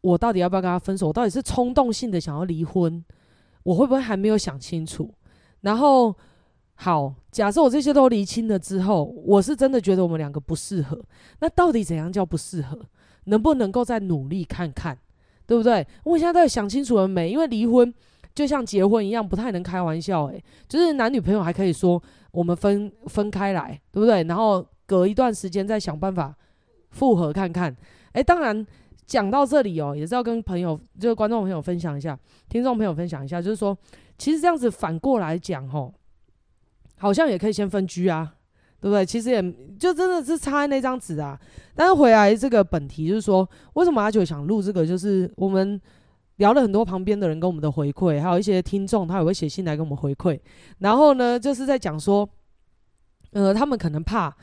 [0.00, 1.08] 我到底要不要跟他分手？
[1.08, 3.02] 我到底是冲动性的想要离婚，
[3.62, 5.10] 我会不会还没有想清楚？
[5.62, 6.14] 然后，
[6.74, 11.00] 好，假设我这些都厘清了之后，我是真的觉得我们两个不适合。
[11.40, 12.78] 那到底怎样叫不适合？
[13.24, 14.98] 能不能够再努力看看，
[15.46, 15.86] 对不对？
[16.04, 17.30] 我现在到底想清楚了没？
[17.30, 17.92] 因为离婚
[18.34, 20.26] 就像结婚一样，不太能开玩笑。
[20.26, 24.24] 诶，就是男女朋友还可以说我们分分开来，对不对？
[24.24, 26.34] 然后隔一段时间再想办法
[26.90, 27.74] 复合看看。
[28.12, 28.66] 诶，当然。
[29.06, 33.76] 讲到这里哦，也是要跟朋友，就是观众朋友分享一下，听众朋友分享一下，就是说，
[34.16, 35.92] 其实这样子反过来讲吼，
[36.98, 38.34] 好像也可以先分居啊，
[38.80, 39.04] 对不对？
[39.04, 39.42] 其实也
[39.78, 41.38] 就真的是差那张纸啊。
[41.74, 44.86] 但是回来这个本题就是说，为什么阿九想录这个？
[44.86, 45.80] 就是我们
[46.36, 50.38] 聊了很多旁边的人跟我们的回馈，还有一些听众他也会写信来跟我们回馈。
[50.78, 52.28] 然后呢，就是在讲说，
[53.32, 54.34] 呃，他们可能怕。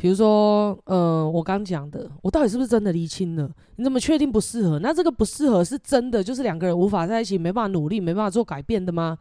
[0.00, 3.50] 比如说，呃，我刚讲的，我到底是不是真的离亲了？
[3.74, 4.78] 你怎么确定不适合？
[4.78, 9.18] 那这个不适合是真的，就是两个人无法在一起，没办法努力，没办法做改变的吗？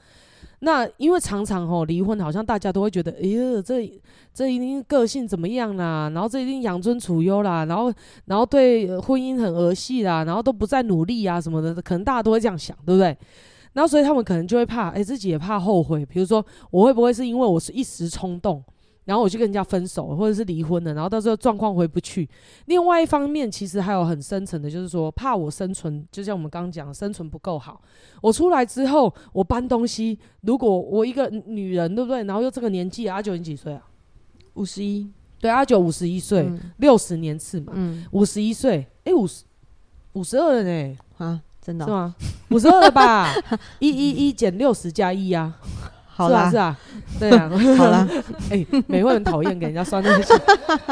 [0.59, 4.01] 那因为常常吼离婚，好像大家都会觉得，哎呀，这
[4.33, 6.09] 这一定个性怎么样啦？
[6.13, 7.93] 然后这一定养尊处优啦，然后
[8.25, 13.15] 然后对婚姻很儿戏啦，然后都不再努力啊什么的，可能大家都会这样想，对不对？
[13.73, 16.03] 然后所以他们可能就会怕，哎，自己也怕后悔。
[16.03, 18.63] 比如说，我会不会是因为我是一时冲动？
[19.07, 22.27] 然后我就跟人家分手，或者是离婚了，然后到时候状况回不去。
[22.65, 27.81] 另外一方面，其实还有很深层的，就是说怕我生存，就像我们刚刚讲，生存不够好。
[28.21, 32.25] 我出来之后，我搬东西，如果我一个女人，对不对？
[32.25, 33.81] 然后又这个年纪，阿九你几岁啊？
[34.55, 35.09] 五十一。
[35.39, 37.71] 对，阿九五十一岁，六十、嗯、年次嘛。
[37.75, 38.05] 嗯。
[38.11, 39.45] 五十一岁，哎，五十，
[40.13, 40.97] 五十二了呢？
[41.17, 41.87] 啊，真的、哦？
[41.87, 42.15] 是吗？
[42.49, 43.31] 五十二了吧？
[43.79, 45.57] 一一一减六十加一啊。
[46.17, 46.49] 好啦。
[46.49, 46.77] 是啊，
[47.19, 48.08] 是啊， 对啊，好啦，
[48.49, 50.34] 哎、欸，美会很讨厌给人家算那些。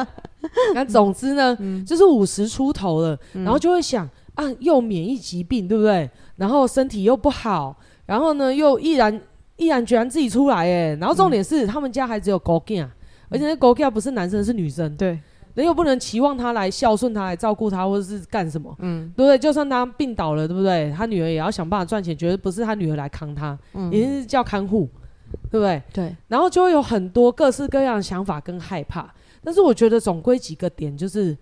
[0.76, 6.08] 那总之呢，嗯、就是五十出头了，嗯、然后就会想啊，又免疫疾病，对不对？
[6.36, 9.20] 然后身体又不好，然后呢，又毅然
[9.56, 12.88] 毅然决然自己出来，哎，然后重点是、嗯、他们家还只有狗囝，
[13.30, 15.20] 而且那狗囝不是男生是女生，对，
[15.56, 19.40] 人又不能期望他来孝顺他，来照顾他，或者是干什么，嗯，对不对？
[19.40, 20.94] 就算他病倒了，对不对？
[20.96, 24.88] 他女儿也要想办法赚钱，绝对不是他女儿来扛他，嗯，一定是叫看护。
[25.52, 25.82] 对不对？
[25.94, 31.38] 对，然后就会有很多各式各样的想法跟害怕，但是我觉得总归几个点，就是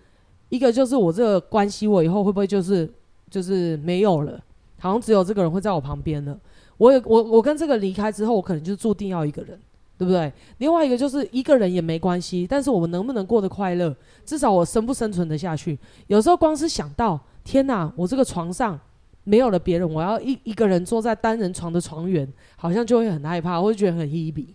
[0.49, 2.91] 一个就是我这个关系，我以后会不会就是
[3.29, 4.39] 就是没有了？
[4.79, 6.37] 好像只有这个人会在我旁边了。
[6.77, 9.57] 我也我我跟这个离开之后，我可能就注定要一个人，
[9.97, 10.31] 对不对？
[10.57, 13.95] 另外一个就是一个人也没关系，但是我们能不能过得快乐？
[14.25, 15.77] 至少我生不生存得下去？
[16.07, 18.79] 有时候光是想到天哪，我这个床上。
[19.23, 24.53] 没有了别人，我要一一个人坐在单人床的床缘，好像就会很害怕，我会觉得很稀奇，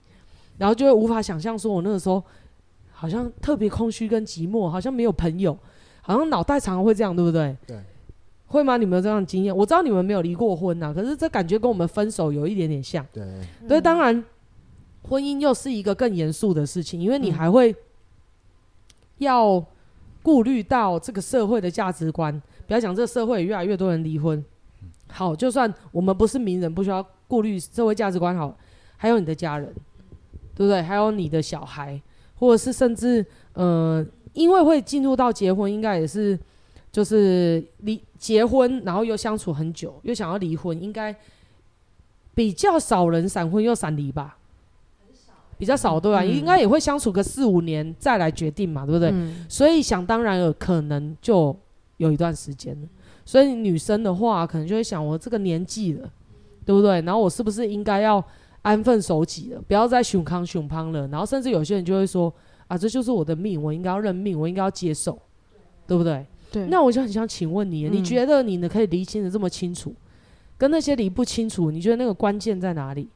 [0.59, 2.22] 然后就会无法想象说，我那个时候
[2.92, 5.57] 好像特别空虚跟寂寞，好像没有朋友，
[6.02, 7.57] 好像脑袋常常会这样，对不对？
[7.66, 7.81] 对，
[8.46, 8.76] 会吗？
[8.76, 9.57] 你们有这样的经验？
[9.57, 13.07] 我知道你们没有离过婚呐，可是这感觉跟我们分手有一点点像。
[13.12, 13.24] 对，
[13.66, 14.22] 所以，当然，
[15.02, 17.74] 婚姻又是一个更严肃的事情，因为你还会
[19.18, 19.64] 要
[20.22, 24.44] 顾虑到这个社会的价值观，不要讲这个社会越来越多人离婚。
[25.11, 28.37] 好，就算我们不是名人，不需要顾虑社会价值观。
[28.37, 28.57] 好，
[28.97, 29.73] 还有你的家人，
[30.55, 30.83] 对不对？
[30.83, 32.01] 还有你的小孩，
[32.37, 36.38] 或者是甚至，呃，因为会进入到结婚，应该也是，
[36.92, 41.14] 就是离结婚，然后又相处很久，又想要离婚，应该
[42.35, 44.37] 比较少人闪婚又闪离吧？
[45.57, 46.23] 比较少，对吧？
[46.23, 49.11] 嗯、应该也会相处个四五年再来决定嘛，对不对？
[49.12, 51.57] 嗯、所以想当然了，可能就
[51.97, 52.88] 有一段时间了。
[53.29, 56.11] 所以女生的话，可能就会想，我这个年纪了，
[56.64, 57.03] 对不对？
[57.03, 58.25] 然后我是不是应该要
[58.62, 61.07] 安分守己了，不要再熊康熊胖了？
[61.09, 62.33] 然后甚至有些人就会说，
[62.69, 65.21] 啊，这就是我的命，我应该要认命，我应该要接受，
[65.87, 66.25] 对不对？
[66.51, 66.64] 对。
[66.69, 69.95] 那我就很想请问你，嗯、你觉得你呢可以厘清的这么清楚，
[70.57, 73.11] 跟那些理不清楚，你觉得那个关键在哪里？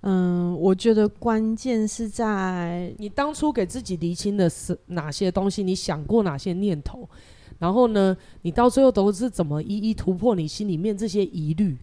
[0.00, 7.06] 嗯，我觉得关键是在你当初给自己厘清的是哪些东西，你想过哪些念头？
[7.58, 11.76] 然后呢，你到最后都是怎么一一突破你心里面这些疑虑？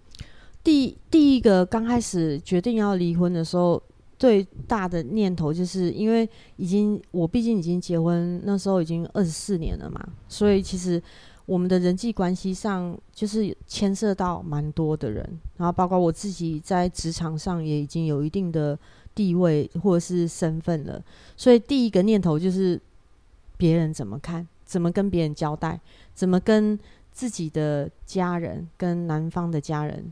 [0.64, 3.82] 第第一个刚开始决定要离婚的时候，
[4.18, 11.02] 最大的念头就是因为已经我毕竟已经结婚，那时候已经二十四年了嘛，所以其实
[11.46, 18.80] 我们的人际关系上就是牵涉到蛮多的人，然后包括我自己在职场上也已经有一定的
[19.14, 21.04] 地位或者是身份了，
[21.36, 22.80] 所以第一个念头就是
[23.58, 24.48] 别人怎么看。
[24.74, 25.80] 怎么跟别人交代？
[26.16, 26.80] 怎么跟
[27.12, 30.12] 自己的家人、跟男方的家人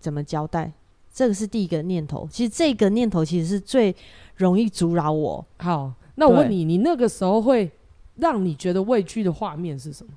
[0.00, 0.72] 怎么交代？
[1.14, 2.26] 这个是第一个念头。
[2.28, 3.94] 其实这个念头其实是最
[4.34, 5.46] 容易阻扰我。
[5.58, 7.70] 好，那我问你，你那个时候会
[8.16, 10.12] 让你觉得畏惧的画面是什么？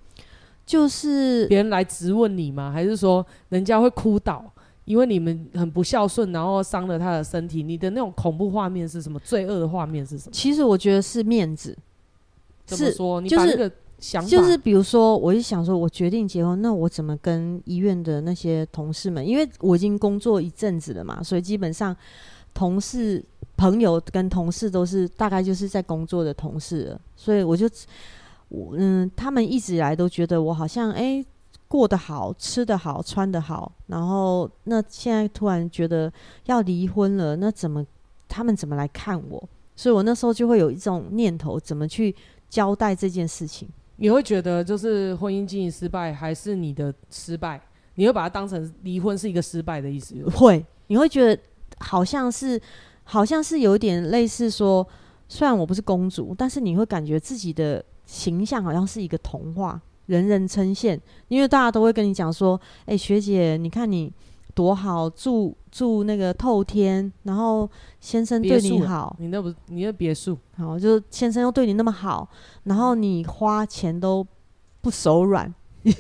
[0.66, 2.72] 就是别人来质问你吗？
[2.72, 4.44] 还是说人家会哭倒，
[4.86, 7.62] 因为你们很不孝顺，然后伤了他的身体？
[7.62, 9.20] 你的那种恐怖画面是什么？
[9.20, 10.32] 罪恶的画面是什么？
[10.34, 11.78] 其实我觉得是面子。
[12.66, 13.20] 怎么说？
[13.20, 13.70] 是你把那个
[14.28, 19.26] 就是比如说，我就想说，我决定结婚，那我怎么跟医院的那些同事们？
[19.26, 21.96] 因为我已经工作一阵子了嘛，所以基本上
[22.54, 23.24] 同事、
[23.56, 27.66] 朋友跟同事都是大概就是在工作的同事了，所以我就
[28.50, 31.24] 我嗯，他们一直以来都觉得我好像哎、
[31.70, 36.12] 过得好，吃得好，穿得好，然后那现在突然觉得
[36.46, 37.86] 要离婚了，那怎么
[38.28, 39.50] 他们怎么来看我？
[39.76, 42.14] 所以我那时候就会有一种念头，怎么去
[42.50, 43.68] 交代这件事情？
[43.98, 47.62] 你会觉得就是婚姻经营失败，还是你的失败？
[47.96, 50.16] 你会把它当成离婚是一个失败的意思？
[50.30, 51.42] 会，你会觉得
[51.80, 52.60] 好像是，
[53.04, 54.86] 好像是有点类似说，
[55.28, 64.12] 虽然我不是公主，但是你会感觉自己的形象好像是一个童话，人人称羡，因为大家都会跟你讲说，哎、学姐，你看你。
[64.54, 72.28] 多好，住住那个透天，然后先生对你好，你那不你那别墅，好，就是先生又对你那么好，
[72.64, 74.26] 然后你花钱都
[74.82, 75.52] 不手软，
[75.84, 75.92] 对，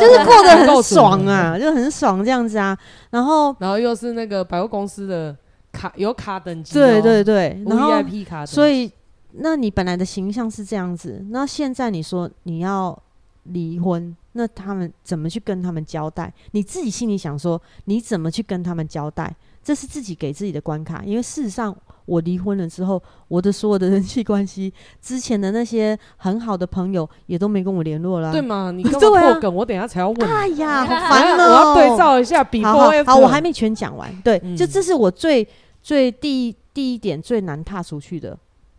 [0.00, 2.76] 就是过得很爽啊， 就很爽这样子啊，
[3.10, 5.36] 然后然后又是那个百货公司的
[5.72, 8.90] 卡有卡等级，对对对，然后 VIP 卡，所以
[9.32, 12.96] 那你本来的形象是这样子，那现在你说你要
[13.42, 14.16] 离婚。
[14.36, 16.32] 那他们怎么去跟他们交代？
[16.52, 19.34] 你自己心里想说，你怎么去跟他们交代？
[19.64, 21.02] 这是自己给自己的关卡。
[21.04, 24.72] 因为事实上，我离婚了之后，我的所有的人际关系，
[25.02, 28.70] 之前的那些很好的朋友也都没跟我联络了，对吗？
[28.70, 30.30] 你跟我 破梗，我等下才要问。
[30.30, 31.42] 哎呀， 好烦哦！
[31.42, 32.62] 我要对照一下比。
[32.62, 34.14] 好好，好，我还没全讲完。
[34.22, 35.46] 对，嗯、就这是我最
[35.82, 38.38] 最第一第一点最难踏出去的。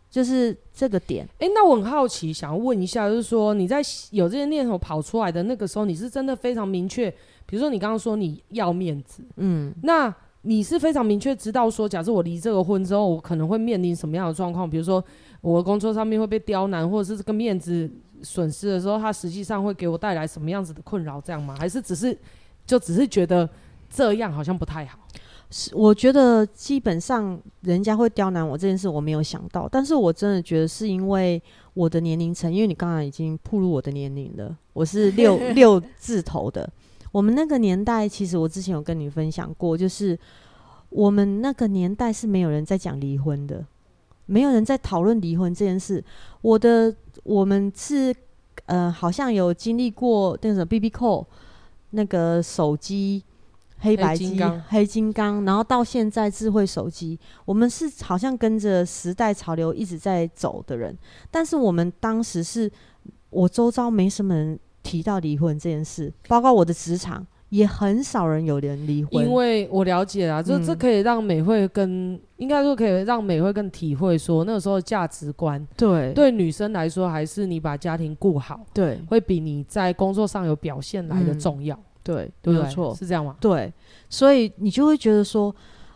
[0.09, 3.81] 就是这个点，哎、欸，那我很好奇，想要问一下，就是说你在
[4.11, 7.09] 有这些念头跑出来的那个时候，你是真的非常明确，
[7.45, 14.69] 比如说你刚刚说你要面子，嗯，那你是非常明确知道说，假设我离这个婚之后，我可能会面临什么样的状况？
[14.69, 15.03] 比如说
[15.41, 17.89] 我的工作上面会被刁难，或者是这个面子
[18.23, 21.19] 损失的时候，它实际上会给我带来什么样子的困扰？
[21.19, 21.53] 这样吗？
[21.59, 22.17] 还是只是
[22.65, 23.47] 就只是觉得
[23.89, 24.97] 这样好像不太好？
[25.49, 31.41] 是，我觉得基本上人家会刁难我这件事我没有想到，但是我真的觉得是因为
[31.73, 36.69] 我的年龄层，因为你刚刚已经步入我的年龄了，我是六 六字头的。
[37.13, 40.19] 我们那个年代，其实我之前有跟你分享过，就是
[40.89, 43.65] 我们那个年代是没有人在讲离婚的，
[44.25, 46.03] 没有人在讨论离婚这件事。
[46.41, 46.93] 我的
[47.23, 48.13] 我们是
[48.65, 51.25] 呃，好像有经历过那个 BB Call
[51.91, 53.23] 那个手机。
[53.79, 60.97] 黑白机、黑金刚，然后到现在智慧手机，我们是好像跟着时代潮流一直在走的人。
[61.29, 62.71] 但是我们当时是，
[63.29, 69.23] 我周遭没什么人提到离婚这件事，包括我的职场也很少人有人离婚。
[69.23, 75.65] 因为我了解啊，这、嗯、这可以让美会更，应该说可以让美惠更体会说那个时候的价值观。
[75.77, 81.75] 对，对女生来说，还是你把家庭顾好，对，会比你在工作上有表现来的重要。
[81.75, 81.83] 嗯
[82.15, 83.35] 对，对，没有错，是这样吗？
[83.41, 83.73] 对，
[84.09, 85.53] 所以你就会觉得说，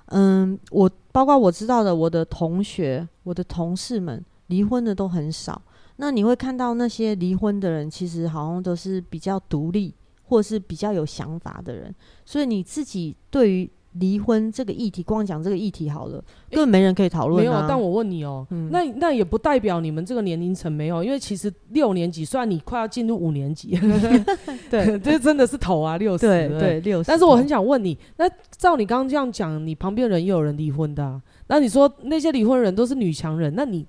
[0.07, 5.61] 嗯，我包括我知道的，我的同学、我的同事们离婚的都很少。
[5.95, 9.93] 那你会看到那些离婚的人，其实好像都是比较独立，
[10.23, 11.93] 或是比较有想法的人。
[12.25, 13.71] 所以你自己对于。
[13.93, 17.49] 离婚这个议题，光讲这个议题好了，根本没人可以讨论、啊。
[17.49, 17.49] 欸。
[17.49, 23.77] 没有，但我问你哦、喔嗯，那那也不代表你们这个年龄层没有，因为其实六年级，虽然你快要进入五年级，
[24.71, 27.07] 对，这真的是头啊，六十，对对六十。
[27.07, 33.85] 但是我很想问你，那照你刚刚这样讲，你旁边人也有人离婚的、啊，那你说那些离婚人都是女强人，那你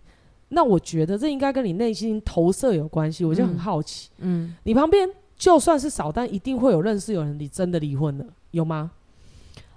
[0.49, 8.91] 那我觉得这应该跟你内心投射有关系，我就很好奇，嗯，嗯你旁边就算是少，但一定会有认识有人你真的离婚了，有吗？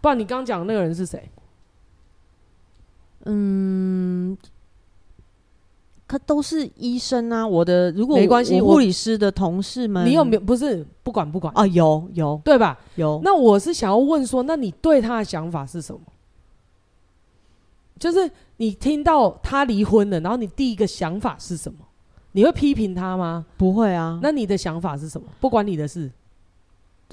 [0.06, 1.28] 不然你刚讲的那个人是谁？
[3.24, 4.38] 嗯，
[6.06, 7.48] 可都是医生啊。
[7.48, 10.40] 我的如果没关系，护理师的同事们，你有没有？
[10.40, 12.78] 不是，不管不管啊，有有对吧？
[12.98, 13.20] 有。
[13.24, 16.02] 那我是想要问说，那你对他的想法是什么？
[17.98, 21.80] 就是你听到他离婚了，然后你第一个想法是什么？
[22.34, 23.44] 你会批评他吗？
[23.58, 24.20] 不会啊。
[24.22, 25.28] 那你的想法是什么？
[25.40, 26.12] 不管你的事。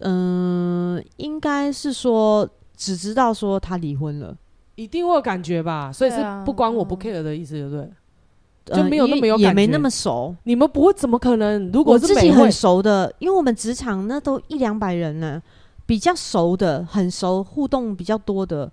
[0.00, 2.46] 嗯，应该是说。
[2.84, 4.36] 只知道说他离婚了，
[4.74, 5.92] 一定会有感觉吧？
[5.92, 7.88] 所以是不关我不 care 的意思，对不对？
[8.76, 10.34] 就没有那么有感觉，也没那么熟。
[10.42, 11.70] 你们不会怎么可能？
[11.70, 15.40] 如果是自己很熟的，因为我们职场那都一两百人呢，
[15.86, 18.68] 比较熟的、很熟、互动比较多的，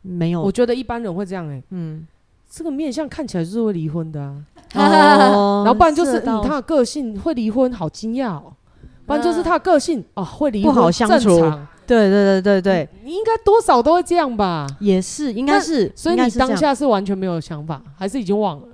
[0.00, 0.40] 没有。
[0.40, 2.06] 我觉得一般人会这样哎，嗯，
[2.50, 4.36] 这个面相看起来就是会离婚的啊。
[4.74, 8.52] 哦， 然后不然就是嗯，他的个性会离婚，好惊讶哦。
[9.06, 11.40] 不然就是他的个性哦，会离婚，不好相处。
[11.90, 14.64] 对对对对对，你应该多少都会这样吧？
[14.78, 15.90] 也是，应该是。
[15.96, 18.68] 所以你当下是完全没有想法，还是已经忘了？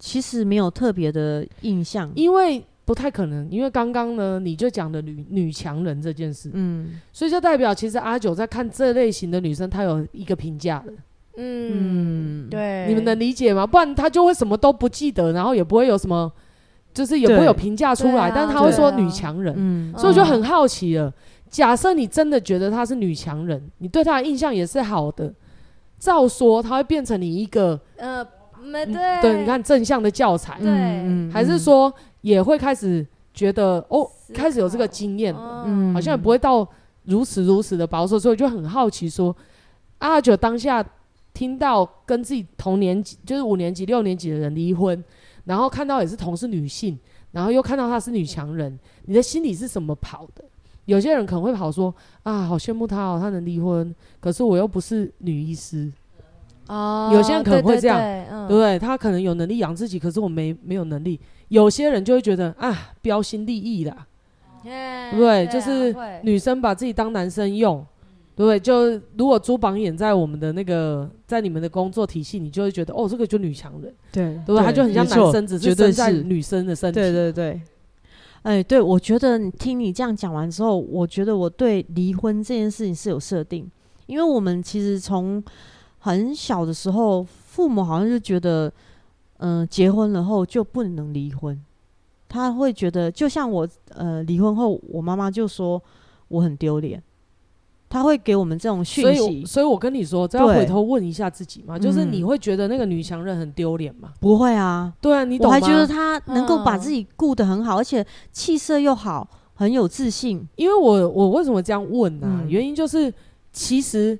[0.00, 3.48] 其实没有特别的印象，因为不太可能。
[3.50, 10.92] 因为刚刚呢，你就讲的女女强人这件事，嗯，所以就代表其实阿九在看这类型的女生，她有一个评价的，
[11.36, 13.64] 嗯，对，你们能理解吗？
[13.64, 16.30] 不然她就会什么都不记得，然后也不会有什么，
[16.92, 21.12] 就是也不会有评价出来，但是她会说女强人，嗯，所以我就很好奇了。
[21.56, 25.32] 假设你真的觉得她是女强人，你对她的印象也是好的，
[25.98, 28.22] 照说她会变成你一个呃
[28.62, 29.22] 对。
[29.22, 31.90] 对，你看正向的教材，对，还是说
[32.20, 36.68] 也会开始觉得哦，开始有这个经验，嗯，好像也不会到
[37.04, 39.34] 如此如此的保守，所以我就很好奇说，
[40.00, 40.84] 阿九当下
[41.32, 45.02] 听到跟自己同年级，就是五年级、六年级的人离婚，
[45.46, 46.98] 然后看到也是同是女性，
[47.32, 50.44] 然后又看到她是女强人，你的心里是怎么跑的？
[50.86, 55.92] 有些人可能会跑说啊，好羡慕她哦，她能离婚，可是我又不是女医师。
[56.68, 58.76] 哦，有些人可能会这样，对，对，对，嗯、对不对？
[58.76, 61.20] 他可能有能力养自己，可是我没没有能力。
[61.46, 64.04] 有些人就会觉得啊，标新立异啦，
[64.64, 65.46] 对不对？
[65.46, 67.86] 就是女生把自己当男生用，
[68.34, 68.58] 对不对？
[68.58, 74.64] 就如果朱榜眼在我们的那个，在你们的工作体系，你就会觉得哦，这个就女强人，对，对不对？
[74.64, 76.98] 他就很像男生，只是生在女生的身体。
[76.98, 77.60] 对对对。
[78.46, 83.68] 哎，对，我觉得你听你这样讲完之后，我觉得我对离婚这件事情是有设定，
[84.06, 85.42] 因为我们其实从
[85.98, 88.72] 很小的时候，父母好像就觉得，
[89.38, 91.60] 嗯、结婚了后就不能离婚。
[92.28, 95.82] 他会觉得，就像我，呃，离婚后，我妈妈就说
[96.28, 97.02] 我很丢脸。
[97.88, 104.12] 他会给我们这种讯息，所以，所以我跟你说，这要回头问一下自己嘛，就是你会觉得那个女强人很丢脸吗？
[104.20, 105.56] 不会啊，对啊，你懂吗？
[105.56, 110.46] 我还觉得她能够把自己顾得很好，而且气色又好，很有自信。
[110.56, 112.26] 因为我，我为什么这样问呢？
[112.26, 112.44] 啊？
[112.48, 113.12] 原因就是，
[113.52, 114.18] 其实。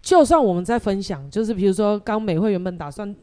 [0.00, 3.14] 就算我们在分享，就是比如说，刚美惠原本打算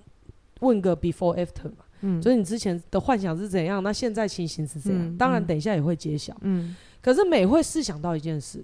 [0.60, 3.82] 问个 before after 嘛，嗯，所以你之前的幻想是怎样？
[3.82, 5.02] 那现在情形是这样？
[5.02, 6.36] 嗯、当然，等一下也会揭晓。
[6.42, 8.64] 嗯，可是美惠试想到一件事，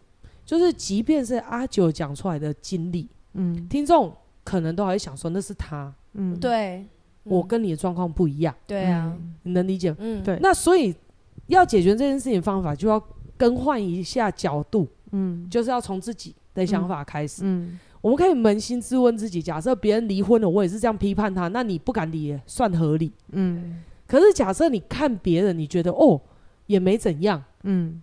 [0.52, 6.86] 就是即便是阿九讲出来的经历，嗯，听众可能都还会想说那是他，嗯，对，
[7.24, 9.96] 我跟你的状况不一样，对啊，你能理解？
[9.98, 10.38] 嗯，对。
[10.42, 10.94] 那所以
[11.48, 13.02] 要解决这件事情方法，就要
[13.38, 17.46] 更换一下角度，嗯，就是要从自己的想法开始，
[18.02, 23.10] 我们可以扪心自问自己：假设别人离婚了，我也是这样批判他，那你不敢离，算合理。
[23.32, 23.82] 嗯。
[24.06, 26.20] 可是假设你看别人，你觉得哦
[26.66, 28.02] 也没怎样，嗯，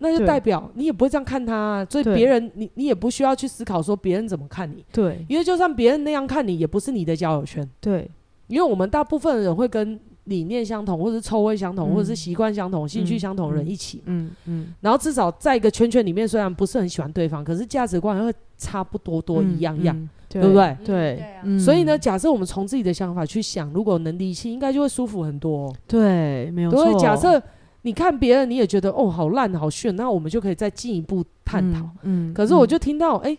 [0.00, 1.86] 那就代表你也不会这样看他啊。
[1.88, 4.84] 所以别人你你也不需要去思考说别人怎么看你。
[4.92, 5.24] 对。
[5.28, 7.66] 因为就算别人那样看你，也不是你的交友圈。
[7.80, 8.10] 对。
[8.48, 14.02] 因为我们大部分的人会跟理念相同，或者是臭味相同，或者是习惯相同、兴趣相同的人一起。
[14.06, 14.74] 嗯嗯。
[14.80, 18.32] 然后至少在一个圈圈里面，虽然不是很喜欢对方，可是价值观会。
[18.60, 20.76] 差不多多一样样，对不对？
[20.84, 25.74] 对，所以呢，假设我们从自己的想法去想，如果能理清，应该就会舒服很多。
[25.88, 26.84] 对，没有错。
[26.84, 27.42] 所以假设
[27.82, 31.88] 你看别人，你也觉得哦，好烂，好炫，那我们就可以再进一步探讨。
[32.02, 32.32] 嗯。
[32.34, 33.36] 可是我就听到，哎，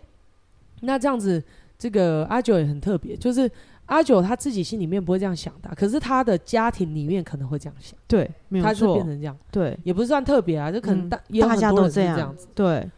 [0.80, 1.42] 那这样子，
[1.78, 3.50] 这个阿九也很特别，就是
[3.86, 7.96] 阿九他自己心里面不会这样想的，可是他的家庭里面可能会这样想。
[8.06, 8.68] 对，没有错。
[8.68, 12.88] 他是变成这样，对，也不是算特别啊，就可能大大家都这样子，对。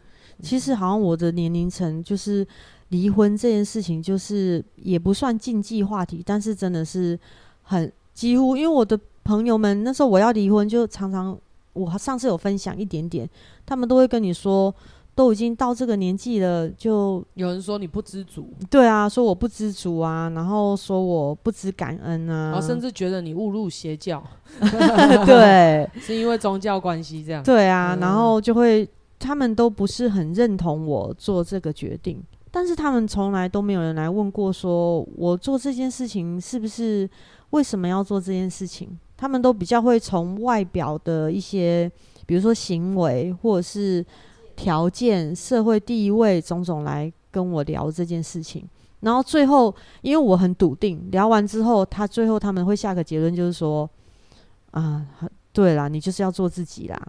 [0.41, 2.45] 其实好像我的年龄层就是
[2.89, 7.17] 离婚这件事情，就是也不算禁忌话题，但是真的是
[7.61, 11.37] 很几乎，因为我的朋友们那时候我要离婚，就常常
[11.73, 13.29] 我上次有分享一点点，
[13.65, 14.73] 他们都会跟你说，
[15.13, 24.23] 都已经到这个年纪了，就有人说你不知足，对啊，说我不知足啊，然后说我不知感恩啊，然后甚至觉得你误入邪教，
[25.25, 28.87] 对， 是因为宗教关系这样，对啊，然后就会。
[29.17, 32.21] 他们都不是很认同我做这个决定，
[32.51, 37.09] 但是他们从来都没有人来问过，说我做这件事情是不是
[37.51, 38.89] 为什么要做这件事情？
[39.17, 41.91] 他们都比较会从外表的一些，
[42.25, 44.05] 比如说行为或者是
[44.55, 48.67] 条件、社会地位种种来跟我聊这件事情。
[49.01, 53.87] 然后最后，因为我很笃定，聊完之后，他最后他们会下个结论，就是说，
[54.71, 55.05] 啊，
[55.53, 56.99] 对啦，你就是要做自己啦。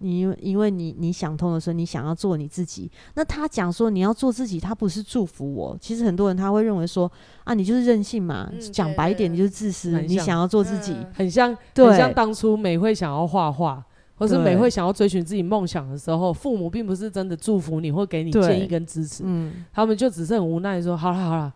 [0.00, 2.90] 你因为因为你你想通的时候，你想要做你自己。
[3.14, 5.76] 那他讲说你要做自己，他不是祝福我。
[5.80, 7.10] 其实很多人他会认为说
[7.44, 8.50] 啊，你就是任性嘛。
[8.72, 10.00] 讲、嗯、白一点，你就是自私。
[10.02, 13.84] 你想要做自己，很像，很像当初美会想要画画，
[14.16, 19.24] 或是美会想要追寻自己梦想的时候，父母并不是真的祝福你或给你建议跟支持。
[19.26, 21.52] 嗯，他们就只是很无奈说，好了好了，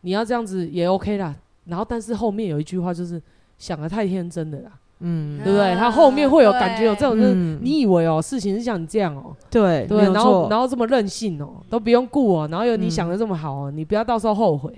[0.00, 1.34] 你要这样子也 OK 啦。
[1.66, 3.22] 然后，但是后面有一句话就是
[3.58, 4.72] 想的太天真的啦。
[5.00, 5.74] 嗯，对不对？
[5.76, 14.72] 他后面会有感觉，有这种，就是你以为哦，事情是像你这样哦，对对，然后然后这么任性哦，都不用顾哦，然后有你想的这么好哦，你不要到时候后悔。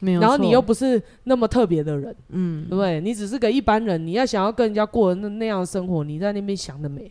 [0.00, 3.00] 没有，然后你又不是那么特别的人，嗯，对不对？
[3.00, 7.10] 你只是个一般人，你要想要跟人家过那那样的生活，你在那边想的美，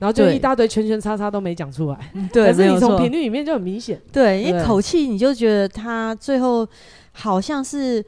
[0.00, 6.66] 然后就一大堆圈圈叉叉都没讲出来，对，可是你从频率里面就很明显，对，一口气你就觉得他最后
[7.12, 8.04] 好像是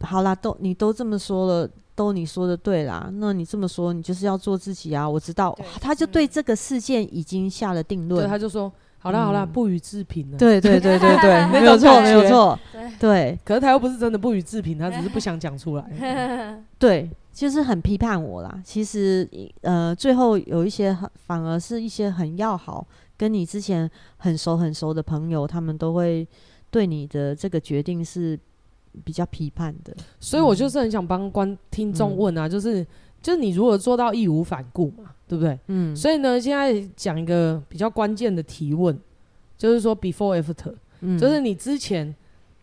[0.00, 1.68] 好啦，都你都这么说了。
[1.94, 5.08] 都你说的对啦，那你这么说，你就是要做自己啊！
[5.08, 8.24] 我知道，他就对这个事件已经下了定论。
[8.24, 10.38] 对，他就说好了好了，不予置评了。
[10.38, 12.58] 对对对对对， 没有错没有错。
[12.98, 16.64] 对，可是他又不是真的不予置评，他只是不想讲出来。
[16.78, 18.60] 对，就是很批判我啦。
[18.64, 19.28] 其实
[19.60, 22.86] 呃，最后有一些反而是一些很要好，
[23.16, 26.26] 跟你之前很熟很熟的朋友，他们都会
[26.70, 28.38] 对你的这个决定是
[29.04, 29.94] 比较批判的。
[30.20, 32.86] 所以我就是很想帮观听众问啊，就是
[33.20, 35.10] 就是你如何做到义无反顾嘛。
[35.28, 35.58] 对不对？
[35.68, 38.94] 嗯，所以呢，现在讲一个比较关键的提问，
[39.56, 42.14] 就是说 before after，嗯，就是你之前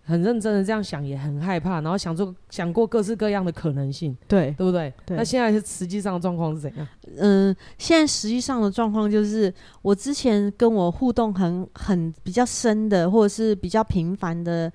[0.03, 4.93] 很认真的这样想，也很害怕，然后想做想过各式各样的可能性，对，对不对？
[5.03, 5.17] 对。
[5.17, 6.88] 那现在是实际上的状况是怎样？
[7.17, 9.51] 嗯，现在实际上的状况就是，
[9.82, 14.71] 我之前跟我互动很很比较深的，或者是比较频繁的。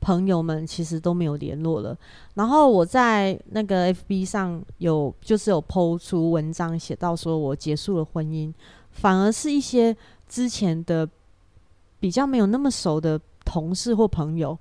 [0.00, 1.96] 朋友们其实都没有联络了，
[2.34, 8.52] 然后我在那个 FB 上有就是有 po 出文章，写到说我结束了婚姻，
[8.92, 9.96] 反而是一些
[10.28, 11.08] 之前的
[11.98, 14.56] 比较没有那么熟的同事或朋友，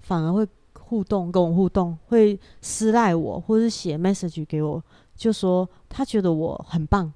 [0.00, 0.46] 反而会
[0.78, 4.82] 互动跟我互动，会私赖我，或是写 message 给我，
[5.14, 7.12] 就说他觉得我很棒。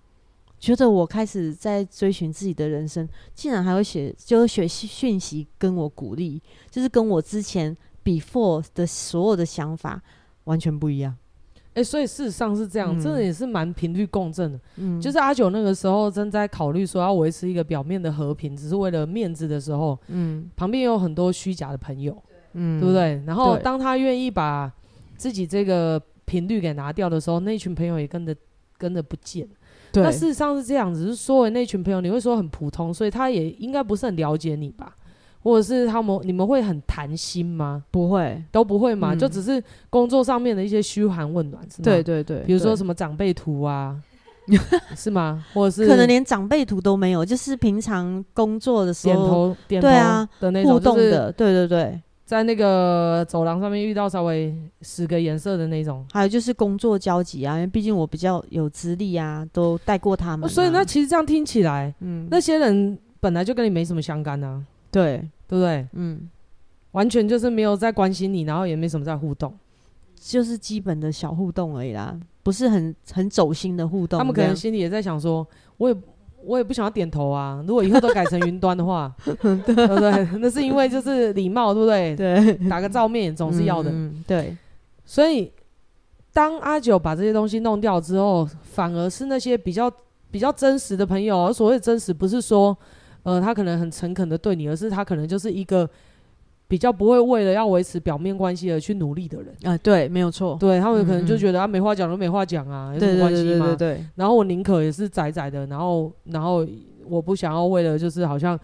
[0.59, 6.41] 觉得我开始在追寻自己的人生，竟然还会写，就是写讯息跟我鼓励，
[6.71, 10.01] 就是跟我之前 before 的所有的想法
[10.45, 11.15] 完全不一样。
[11.71, 14.61] 哎、欸，所以事实上是这样，真的、也是蛮频率共振的。
[14.77, 22.17] 嗯，就是阿九那个时候正在考虑说要维持一个表面的和平，只是为了面子的时候，嗯，旁边有很多虚假的朋友，
[22.53, 23.21] 嗯，对不对？
[23.27, 24.73] 然后当他愿意把
[25.17, 28.35] 自己这个频率给拿掉的时候，那群朋友也跟着
[28.79, 29.49] 跟着不见。
[30.03, 34.95] 那事实上是这样子，是说那群朋友，你会说很普通，所以他也应该不是很了解你吧？
[35.43, 37.85] 或者是他们你们会很谈心吗？
[37.91, 41.85] 不会，都不会嘛、嗯，就只是工作上面的一些嘘寒问暖，是吗？
[41.85, 43.95] 对对对，比如说什么长辈图啊，
[44.97, 45.45] 是吗？
[45.53, 52.01] 或者是可能连长辈图都没有，就是平常工作的时候点头点头对啊的那种互动的，对对对。
[52.25, 65.87] 在那个走廊上面遇到稍微十个颜色的那种，还有就是工作交集啊，因为毕竟我比较有资历啊，都带过他们、啊，所以那其实这样听起来，嗯，那些人本来就跟你没什么相干啊，对对不对？
[65.93, 66.29] 嗯，
[66.93, 69.55] 完全就是没有在关心你，然后也没什么在互动，
[70.15, 74.19] 就是基本的小互动而已啦，不是很很走心的互动。
[74.19, 75.47] 他们可能心里也在想说，
[75.77, 75.97] 我也。
[76.47, 77.63] 我也不想要点头啊！
[77.67, 80.29] 如果以后都改成云端的话， 对不对？
[80.39, 82.17] 那是因为就是礼貌，对不对？
[82.17, 83.91] 对，打个照面总是要的。
[83.91, 84.57] 嗯，对。
[85.05, 85.51] 所以
[86.33, 89.91] 当阿九把这些东西弄掉之后，反而是那些比较
[90.31, 91.47] 比较真实的朋友。
[91.47, 92.77] 而所谓真实，不是说
[93.23, 95.89] 呃他可能很诚恳的对你，而是他可能就是一个。
[96.67, 103.43] 比较不会为了要维持表面关系而去努力的人啊，对，没有错，对他们可能就觉得啊，没话讲就没话讲啊，有什么关系吗？
[103.43, 104.07] 对对对对对。
[104.17, 106.67] 然后我宁可也是窄窄的，然后然后
[107.07, 108.59] 我不想要为了就是好像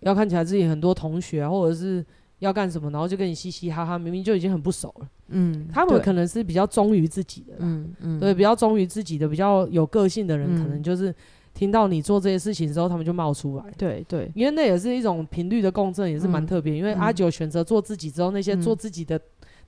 [0.00, 2.04] 要看起来自己很多同学啊，或者是
[2.38, 5.08] 要干什么，然后就跟你嘻嘻哈哈，明明就已经很不熟了。
[5.28, 11.14] 嗯，他们可能是比较忠于自己的，嗯嗯，对，比较忠于自己的，比较有个性的人，可能就是。
[11.56, 13.64] 听到你做这些事情之后，他们就冒出来。
[13.78, 16.76] 对对，因为那也是一种频率的共振，也是蛮特别、嗯。
[16.76, 19.22] 因为阿九选择做自己之后，那些做自己的、嗯、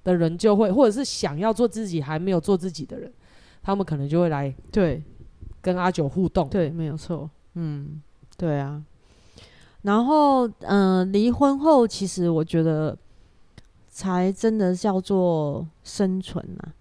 [0.04, 3.10] 的人就会，或者是想要做自己还没有做自己的人，
[3.62, 5.02] 他们可能就会来对
[5.62, 6.46] 跟阿九互动。
[6.50, 7.30] 对，没有错。
[7.54, 8.02] 嗯，
[8.36, 8.84] 对啊。
[9.80, 12.94] 然后，嗯、呃，离婚后，其实我觉得
[13.88, 16.74] 才真的叫做生存啊。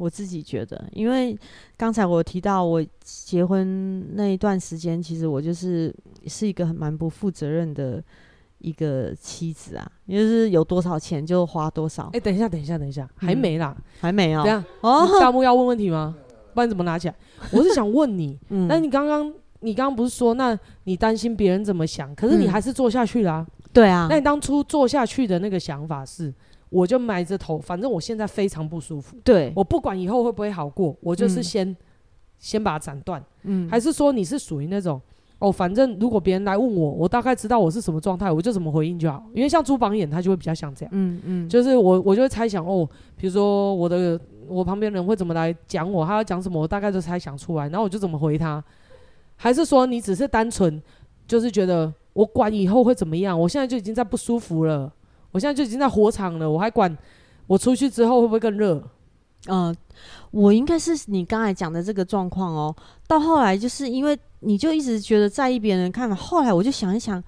[0.00, 1.38] 我自己觉得，因为
[1.76, 5.94] 刚才我提到我结婚那一段时间，其实我就是
[6.26, 8.02] 是一个很蛮不负责任的
[8.60, 12.04] 一个妻子啊，就是有多少钱就花多少。
[12.04, 14.44] 哎、欸，等一下，等一下，等一下，还没啦，嗯、还没啊、喔。
[14.46, 16.16] 等下哦，大木要问问题吗？
[16.54, 17.14] 不然怎么拿起来？
[17.52, 19.30] 我是想问你， 嗯，那你刚刚
[19.60, 22.14] 你刚刚不是说，那你担心别人怎么想？
[22.14, 23.70] 可是你还是做下去啦、啊嗯。
[23.74, 24.06] 对啊。
[24.08, 26.32] 那你当初做下去的那个想法是？
[26.70, 29.16] 我就埋着头，反正我现在非常不舒服。
[29.22, 31.76] 对，我不管以后会不会好过，我就是先、嗯、
[32.38, 33.22] 先把它斩断。
[33.42, 35.00] 嗯，还是说你是属于那种
[35.40, 39.24] 哦，反正如果别人来问我，我大概知道我是什么状态，我就怎么回应就好。
[39.34, 40.90] 因为像朱榜眼，他就会比较像这样。
[40.94, 48.62] 嗯嗯，就是我我就会猜想哦，比如说我的我旁边人会怎么来讲我，他要讲什么，我大概就猜想出来，然后我就怎么回他。
[49.34, 50.80] 还是说你只是单纯
[51.26, 54.92] 就是觉得我管以后会怎么样，我现在就已经在不舒服了。
[55.32, 56.96] 我现在就已经在火场了，我还管
[57.46, 58.82] 我出去之后会不会更热？
[59.46, 59.74] 嗯，
[60.30, 62.74] 我应该是你刚才讲的这个状况哦。
[63.06, 67.22] 到后来就是因为你就一直觉得在意别人看法，后来我就想一想，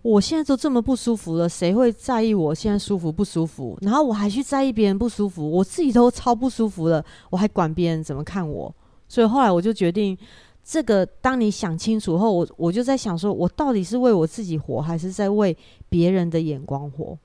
[0.00, 3.76] 我现在都这么不舒服了，谁会在意我现在舒服不舒服？
[3.82, 8.74] 然后我还去在意别人不舒服，我自己都超不舒服了，我还管别人怎么看我？
[9.06, 10.16] 所以后来我就决定
[10.64, 15.54] 这个当你想清楚后，我我就在想说，我到底是为我自己活，还是在为
[15.90, 17.18] 别人的眼光活？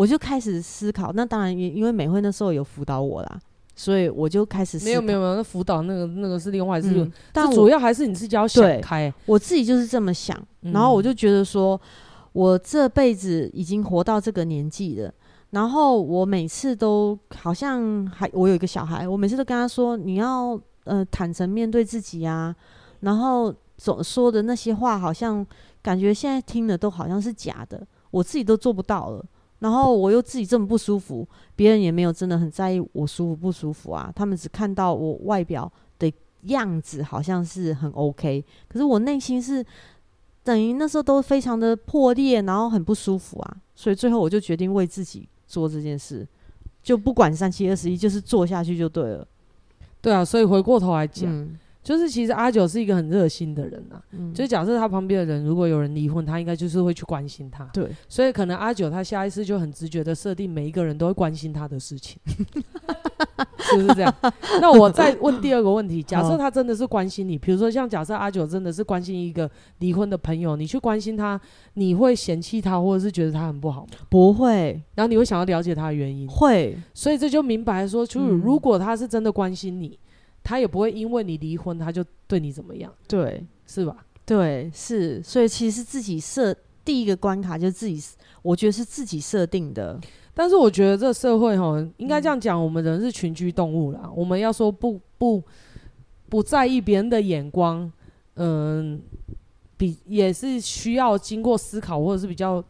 [0.00, 1.12] 我就开始思考。
[1.12, 3.38] 那当然，因因为美惠那时候有辅导我啦，
[3.76, 4.88] 所以我就开始思考。
[4.88, 9.12] 没有没有没有，那辅导那个那个是另外事，嗯、但主要还是你自己要想开。
[9.26, 11.78] 我自己就是这么想，然后我就觉得说，
[12.32, 15.12] 我这辈子已经活到这个年纪了。
[15.50, 22.56] 然后我每次都好像还我有一个小孩，我每次都跟他说，你要呃坦诚面对自己啊。
[23.00, 25.46] 然后总说的那些话，好像
[25.82, 29.22] 感觉现在听的都好像是假的，我自己都做不到了。
[29.60, 34.12] 然后我又自己这么不舒服，别人也没有真的很在意我舒服不舒服啊。
[34.14, 39.64] 他们只看到我外表的样子好像是很 OK，可是我内心是
[40.42, 43.56] 等于那时候都非常的破裂，然后很不舒服啊。
[43.74, 45.26] 所以最后我就决定为自己。
[45.50, 46.24] 做这件事，
[46.80, 49.26] 就不管三七二十一，就是做下去就对了。
[50.00, 51.28] 对啊，所以回过头来讲。
[51.28, 57.64] 嗯就是其实阿九是一个很热心的人呐、啊，嗯，就假设他旁边的人如果有人离婚，他应该就是会去关心他。
[57.72, 62.20] 对，所以可能阿九他下意识就很直觉的设定每一个人都会关心他的事情，
[63.58, 64.14] 是不是这样？
[64.60, 71.40] 那我再问第二个问题： 假设他真的是关心你，比如说像假设阿九真的是关心一个离婚的朋友，你去关心他，
[71.74, 73.88] 你会嫌弃他，或者是觉得他很不好吗？
[74.10, 76.28] 不会，然后你会想要了解他的原因？
[76.28, 79.98] 会，所以这就明白说，就是如果他是真的关心你。
[80.42, 83.96] 他也不会因为你离婚，他就对你怎么样，对，是吧？
[84.26, 88.00] 对，是，所以其实自己设第一个关卡就是自己，
[88.42, 89.98] 我觉得是自己设定的。
[90.32, 94.02] 但是我觉得这个社会哈，应该这样讲，我们人是群居动物啦。
[94.04, 95.42] 嗯、我们要说不不
[96.28, 97.90] 不在意别人的眼光，
[98.34, 99.00] 嗯，
[99.76, 102.62] 比也是需要经过思考，或者是比较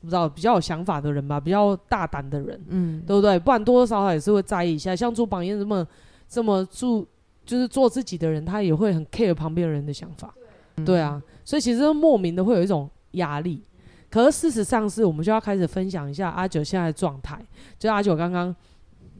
[0.00, 3.38] 不知道比较有想法的人吧，比较大胆的人，嗯，对不对？
[3.38, 4.96] 不然多多少少也是会在意一下。
[4.96, 5.86] 像朱榜样这么
[6.26, 7.06] 这么住。
[7.52, 10.34] 就是做自己的人，他也会很 care 旁边人的想法，
[10.76, 13.62] 对，对啊，所以其实莫名的会有一种压力。
[14.08, 17.38] 可是事实上是，我们就要开始分享一下阿九现在的状态。
[17.78, 18.54] 就阿九刚刚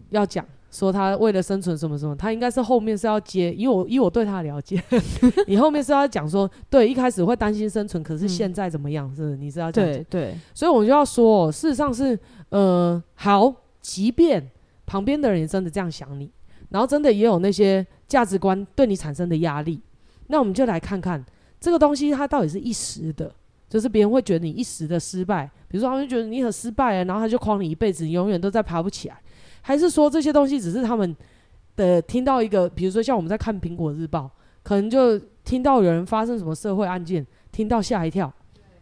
[0.09, 4.83] 要讲说他为了生存什么什么，他应该是后面是要接，因为我以我对他的了解，
[5.47, 9.14] 你后面是要讲说，对，一开始会担心生存，可是现在怎么样？
[9.14, 12.18] 是，你是要讲对对，所以我们就要说，事实上是，
[12.49, 14.51] 呃，好，即便
[14.87, 16.30] 旁边的人也真的这样想你，
[16.72, 17.86] 然后真的也有那些。
[18.08, 19.80] 价值观对你产生的压力，
[20.26, 21.24] 那我们就来看看
[21.58, 23.34] 这个东西，它到底是一时的，
[23.70, 29.18] 就是别人会觉得你一时的失败，比如说他们觉得你很失败啊，然后他就框你一辈子，你永远都在爬不起来，
[29.62, 31.16] 还是说这些东西只是他们
[31.74, 34.30] 的听到一个，比如说像我们在看苹果日报，
[34.62, 38.30] 可能就听到有人发生什么社会案件，听到吓一跳，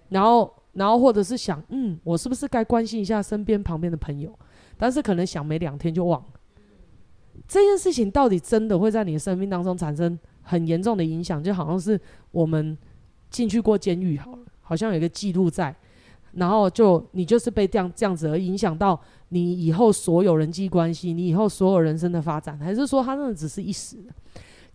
[0.08, 4.36] 然后然后或者是想，嗯，我是不是该关心一下身边旁边的朋友，
[4.76, 6.39] 但是可能想没两天就忘了。
[7.48, 11.42] 这件事情到底真的会在你的生命当中产生很严重的影响？
[11.42, 12.00] 就好像是
[12.30, 12.76] 我们
[13.28, 15.74] 进去过监狱，好了，好像有一个记录在，
[16.32, 19.00] 然后就你就是被这样这样子而影响到
[19.30, 24.12] 你以后所有人际关系，你以后所有人生的发展，还是说他真的只是一时的？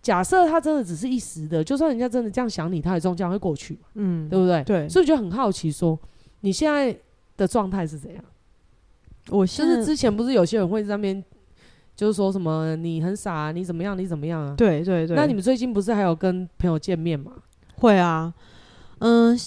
[0.02, 4.64] 假设他真的只是一时的，就算人家真的这样想你，他也终将会过去，嗯，对不对？
[4.64, 5.98] 对，所以就很好奇说，
[6.42, 6.96] 你现在
[7.38, 8.24] 的状态是怎样？
[9.30, 11.24] 我就是之前不是有些人会在那边。
[11.96, 13.98] 就是说什么你很傻啊，你怎么样？
[13.98, 14.54] 你怎么样啊？
[14.58, 15.16] 对对对。
[15.16, 17.32] 那你们最近不是还有跟朋友见面吗？
[17.78, 18.34] 会啊，
[19.00, 19.38] 嗯，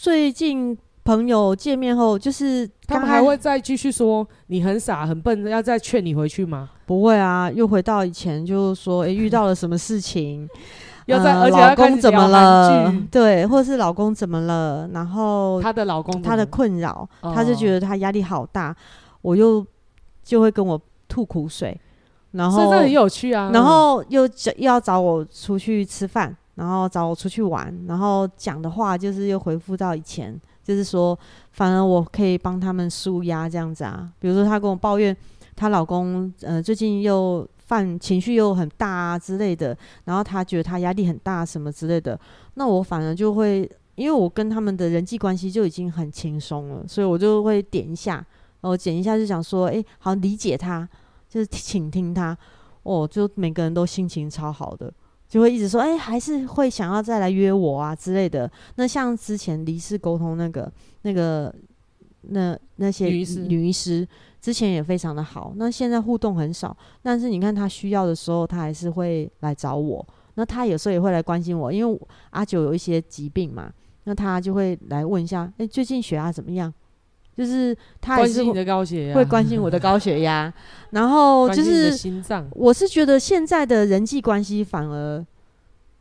[0.00, 6.70] 最近朋友见面后，就是他们还会再继续说你很傻很笨，要再劝你回去吗？
[6.86, 10.48] 不会啊，又回到以前，就是说，诶，遇到了什么事情，
[11.06, 12.94] 要在，而且老公怎么了？
[13.10, 14.88] 对，或者是老公怎么了？
[14.92, 18.74] 然后她的老公他的困扰，他就觉得他压力好大，
[19.20, 19.64] 我又
[20.22, 21.78] 就会跟我吐苦水。
[22.34, 31.16] 然后这很有趣啊，然后又找又要找我出去吃饭，然后找我出去玩，然后讲的话就是又回复到以前，就是说，
[31.52, 34.10] 反而我可以帮他们舒压这样子啊。
[34.18, 35.16] 比如说她跟我抱怨
[35.54, 42.18] 她老公，呃，最近又犯情绪又很大啊之类的，然后她觉得她压力很大什么之类的，
[42.54, 48.14] 那我反而就会，因为我跟他们的人际关系就已经很轻松了，所以我就会点一下，
[48.60, 50.88] 然后点一下就想说，哎，好理解他。
[51.34, 52.38] 就是倾听他，
[52.84, 54.92] 哦，就每个人都心情超好的，
[55.28, 58.48] 就会一直说，哎、欸，还是会想要再来约我啊之类的。
[58.76, 60.72] 那像之前离世沟通那个
[61.02, 61.52] 那个
[62.20, 64.06] 那那些女医师，女医师
[64.40, 70.06] 之前也非常的好，那现在互动很少，但是你看他需要的时候，他还是会来找我。
[70.36, 73.72] 那他有时候也会来关心我，因为阿九有一些疾病嘛，
[74.04, 76.72] 那他就会来问一下，哎、欸，最近血压怎么样？
[77.36, 80.52] 就是他还是会关心你的高血压，会关心我的高血压，
[80.90, 82.46] 然后就是心脏。
[82.52, 85.24] 我是觉得现在的人际关系反而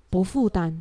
[0.10, 0.78] 不负担，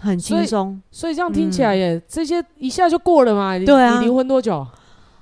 [0.00, 0.80] 很轻松。
[0.90, 3.58] 所以这样听起来也，这些一下就过了嘛？
[3.58, 4.66] 对啊，你离婚多久？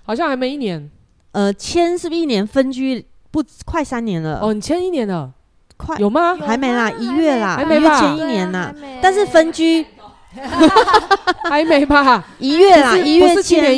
[0.05, 0.91] 好像还没一年。
[1.33, 2.47] 呃，签是不是一年？
[2.47, 4.41] 分居不快三年了？
[4.41, 5.31] 哦，你签一年了，
[5.77, 6.35] 快有吗？
[6.37, 8.01] 还没啦，一月啦，还没吧？
[8.01, 9.85] 签一年啦，但是分居
[11.45, 12.25] 还没吧？
[12.39, 13.75] 一月啦，一月签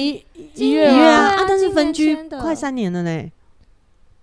[0.65, 3.23] 一一月一月啊，但是分居快三年了呢。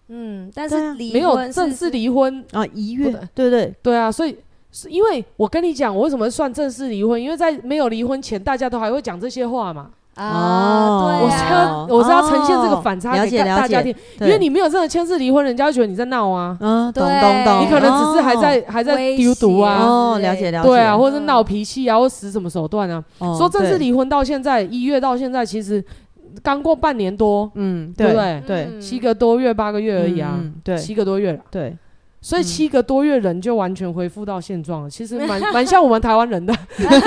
[0.10, 2.44] 嗯，但是没有正式离婚。
[2.54, 3.50] 啊，一月，对。
[3.50, 3.98] 对对？
[3.98, 4.38] 啊，所以
[4.72, 7.22] 是因为我跟你讲，我为什么算正式离婚？
[7.22, 9.90] 因为在没有离婚前，大家都还会讲这些话嘛。
[10.16, 16.58] 啊，对，我是要我是要呈现这个反差给大家听，因为你没有真的签字离婚，人家觉得你在闹啊。
[16.60, 19.78] 嗯，懂懂懂，你可能只是还在还在丢毒啊。
[19.80, 20.68] 哦，了解了解。
[20.68, 23.04] 对啊，或者是闹脾气啊，或使什么手段啊。
[23.38, 25.84] 说正式离婚到现在一月到现在，其实
[26.44, 28.44] 刚过半年多，嗯，对不对？
[28.46, 30.40] 对，七个多月八个月而已啊。
[30.64, 31.40] 对，七个多月了。
[31.50, 31.76] 对，
[32.22, 34.90] 所以七个多月人就完全恢复到现状了。
[34.90, 36.54] 其实蛮 蛮像我们台湾人的，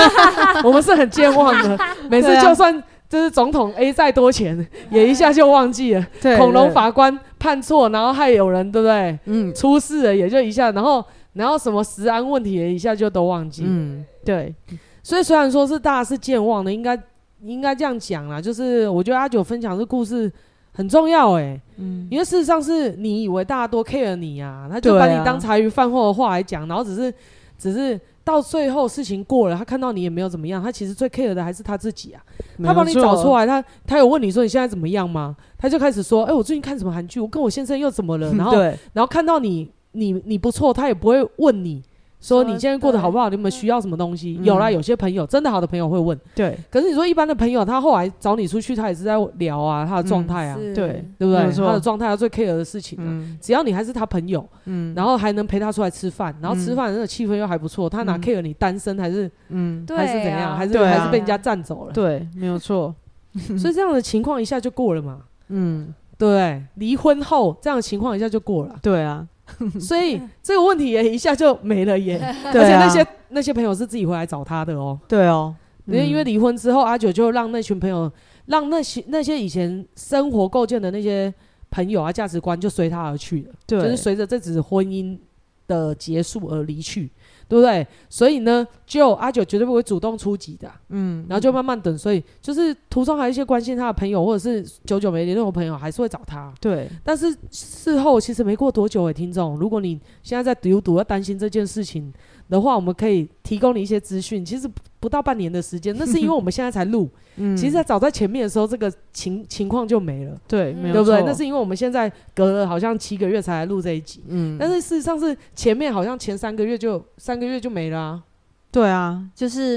[0.65, 1.79] 我们是很健忘的，
[2.11, 2.83] 每次就算。
[3.11, 6.07] 就是总统 A 再多钱，也一下就忘记了。
[6.23, 9.19] 对，恐龙法官判错，然后害有人，对不对？
[9.25, 13.65] 嗯，出事了也就一下，然后然后什么食安问题也一下就都忘记。
[13.67, 14.55] 嗯，对。
[15.03, 16.97] 所以虽然说是大家是健忘的，应该
[17.43, 18.41] 应该这样讲啦。
[18.41, 20.31] 就是我觉得阿九分享这故事
[20.73, 27.13] 很重要，哎，嗯，因为事实上是你以为大家都 care 你啊，他就把你当茶余饭后的话来讲，然后只是
[27.59, 28.01] 只是。
[28.23, 32.23] 到最后事情过了，他看到你也没有怎么样，他其实最 care 的还是他自己啊。
[32.63, 35.35] 他帮你找出来，他他有问你说你现在怎么样吗？
[35.59, 38.33] 他就开始说，哎、欸，我最近看什么韩剧，我跟我先生又怎么了？
[38.35, 38.53] 然后，
[38.93, 41.83] 然后看到你你你不错，他也不会问你。
[42.21, 43.29] 说你现在过得好不好？
[43.31, 44.39] 你有没有需要什么东西？
[44.43, 46.19] 有啦，有些朋友真的好的朋友会问。
[46.35, 46.57] 对。
[46.71, 50.75] 可是你说一般的朋友，他后来找你出去，他也是在聊啊，他的状态啊，对
[51.19, 51.51] 对不对？
[51.51, 53.39] 他的状态，他最 care 的事情啊。
[53.41, 60.57] 只要你还是他朋友，嗯，然后还能陪他出来吃饭，然后吃饭的那个气氛又还不错，他哪 care 你单身还是嗯还是怎样？
[60.57, 61.93] 还是还是被人家占走了？
[61.93, 62.95] 对，没有错。
[63.57, 65.21] 所以这样的情况一下就过了嘛。
[65.49, 68.77] 嗯，对，离婚后这样的情况一下就过了。
[68.83, 69.27] 对啊。
[69.81, 74.99] 所以这个问题也一下就没了耶，而且那些那些朋友是自己回来找他的哦。
[75.09, 75.55] 对哦，
[75.87, 78.11] 因为因为离婚之后，阿九就让那群朋友，
[78.47, 81.33] 让那些那些以前生活构建的那些
[81.71, 85.19] 朋友啊，价值观就随他而去了，就是随着这纸婚姻
[85.67, 87.11] 的结束而离去。
[87.51, 87.85] 对不对？
[88.09, 91.99] 所以呢，就阿九绝对不会主动出击的，嗯，然后就慢慢等。
[91.99, 96.55] 所以就是途中还有一些关心他的朋友，或者是久久没联络的朋友，还是会找他。
[96.61, 102.13] 对，但是事后其实没过多久，诶，听众，如果你现在在读读要担心这件事情
[102.49, 104.45] 的话，我们可以提供你一些资讯。
[104.45, 104.71] 其实
[105.01, 107.11] 不到半年的时间，那是因为我们现在才录。
[107.41, 110.39] 嗯，其实早在前面的时候，这个情情况就没了。
[110.47, 111.23] 对，没有，对不对？
[111.25, 114.23] 那是因为我们现在隔了好像七个月才来录这一集。
[114.29, 118.23] 嗯，但是事实上是前面好像前三个月就三个月就没了啊。
[118.71, 119.77] 对啊，就是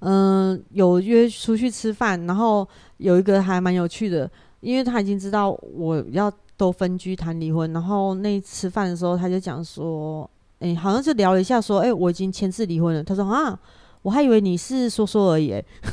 [0.00, 2.66] 嗯、呃，有约出去吃饭，然后
[2.98, 4.30] 有一个还蛮有趣的，
[4.60, 10.28] 因为他已经知道我要都分居谈离婚，然后那吃饭的时候他就讲说。
[10.62, 13.02] 哎、欸，好像就聊了一下，说，哎、欸，我已经签字离婚了。
[13.02, 13.58] 他说啊，
[14.02, 15.52] 我还以为你是说说而已，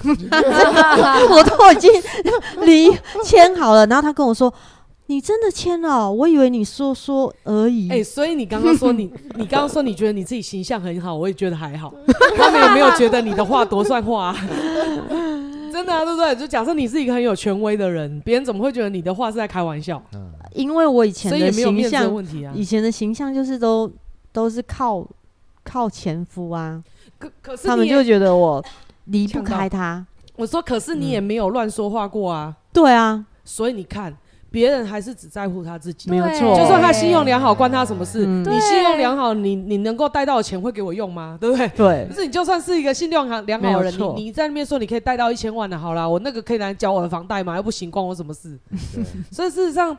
[1.30, 1.92] 我都已经
[2.66, 2.90] 离
[3.24, 3.86] 签好了。
[3.88, 4.54] 然后他跟我说，
[5.08, 6.10] 你真的签了？
[6.10, 7.90] 我以为你说说而已。
[7.90, 11.94] 哎、欸，所以你刚刚说你， 你刚刚说你觉得你自己形象很好，我也觉得还好。
[12.38, 14.36] 他们有没有觉得你的话多算话、啊，
[15.74, 16.36] 真的啊，对不对？
[16.36, 20.02] 就假设你是一个很有权威的人，别人怎么会觉得你的话是在开玩笑？
[20.14, 23.92] 嗯因为我以前的形象，的问题啊、以前的形象就是都。
[24.34, 25.08] 都是靠
[25.64, 26.84] 靠前夫啊，
[27.18, 28.64] 可可是他们就觉得我
[29.06, 30.06] 离不开他。
[30.36, 32.56] 我说，可是你也没有乱说话过啊。
[32.72, 34.16] 对啊，所以你看，
[34.52, 36.56] 别人还是只在乎他自己，没有错。
[36.56, 38.24] 就算他信用良好，关他什么事？
[38.26, 41.36] 你信用良好，你你能够贷到的钱会给我用吗？
[41.42, 41.68] 对不对？
[41.70, 42.08] 对。
[42.08, 47.56] 可是你就算是一个信用良良好的人，你你在那边说你可以贷到一千万的，好啦，我那个可以来缴我的房贷吗？
[47.56, 48.60] 又不行，关我什么事？
[49.32, 49.98] 所以事实上，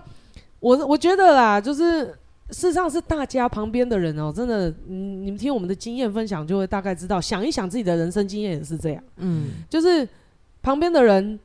[0.60, 2.14] 我我觉得啦，就是。
[2.50, 7.20] 事实上是大家旁边的人哦、喔，真的，嗯，你们听我们的经验分享，就会大概知道。
[7.20, 10.08] 想一想自己的人生经验也是这样，嗯，就是
[10.62, 11.38] 旁边的人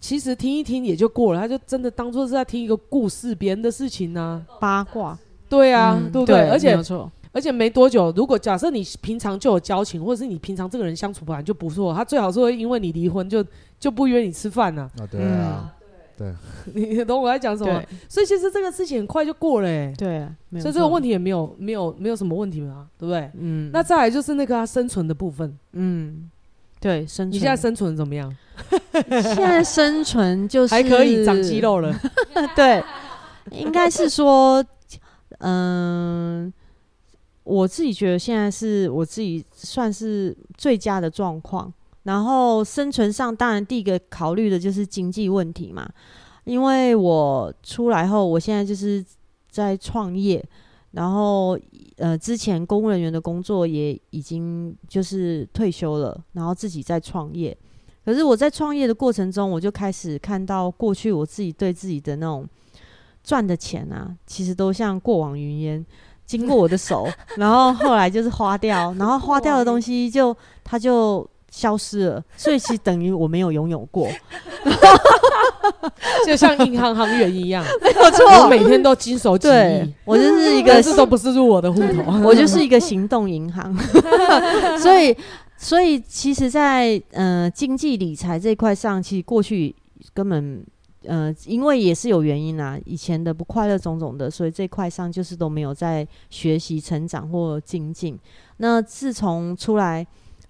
[0.00, 5.18] 其实听一听也就过了，他就真的当做是在听一个故事，别人的事情呢、啊，八卦，
[5.48, 6.36] 对啊，嗯、对不对？
[6.36, 13.42] 对，而且没错，而且没多久，如果假设你平常就有交情，或者是你平常这个人相处不来就不错，他最好是会因为你离婚就
[13.80, 15.02] 就不约你吃饭呢、啊。
[15.02, 15.72] 啊，对啊。
[15.78, 15.83] 嗯
[16.16, 16.32] 对，
[16.74, 17.82] 你懂我在讲什么？
[18.08, 20.28] 所以其实这个事情很快就过了，哎，对，
[20.60, 23.30] 所以这个问题也没有没有没有什么问题嘛，对不对？
[23.38, 26.30] 嗯，那再来就是那个他生存的部分，嗯，
[26.80, 28.34] 对，生存，你现在生存怎么样？
[29.10, 31.92] 现在生存就是 还可以长肌肉了，
[32.54, 32.82] 对，
[33.50, 34.64] 应该是说，
[35.38, 36.52] 嗯，
[37.42, 41.72] 我自己觉得现在是我自己算是最佳的状况。
[42.04, 45.86] 然后生存上，当然第一个考虑的就是经济问题嘛。
[46.44, 49.02] 因为我出来后，我现在就是
[49.50, 50.44] 在创业，
[50.90, 51.58] 然后
[51.96, 57.56] 呃，之前公务人员的工作也已经就是退休了，然后自己在创业。
[58.04, 62.46] 可是我在创业的过程中，我就开始看到过去我自己对自己的那种
[63.22, 65.86] 赚的钱啊，其实都像过往云烟，
[66.26, 71.26] 经过我的手，然后后来就是花掉，然后花掉的东西就它就。
[71.54, 74.08] 消失了，所以其实等于我没有拥有过，
[76.26, 83.72] 就像银行行员一样， 没有错，我每天都经手几亿，我就是一个，这都不是入我的户头， 我就是一个行动银行，
[84.80, 85.16] 所以，
[85.56, 89.72] 所以其实在，在呃经济理财这块上，其实过去
[90.12, 90.66] 根本
[91.06, 98.18] 呃，因为也是有原因啊，以前的不快乐种种的，所以这块上就是都没有在学习成长或精进。
[98.56, 100.04] 那自从出来。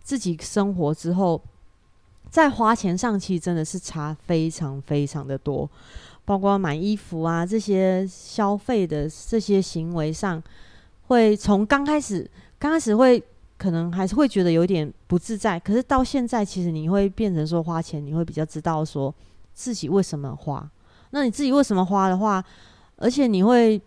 [0.04, 1.40] 自己生活之后，
[2.30, 5.68] 在花钱上其实真的是差非常非常的多，
[6.26, 10.42] 包括买衣服啊这些消费的这些行为上，
[11.06, 13.22] 会从刚开始刚开始会
[13.56, 19.12] 可能还是会觉得有点不自在，可是到现在其实你会变成说花钱，你会比较知道说
[19.54, 20.70] 自己为什么花。
[21.12, 22.44] 那你自己为什么花的话，
[22.96, 23.80] 而且你会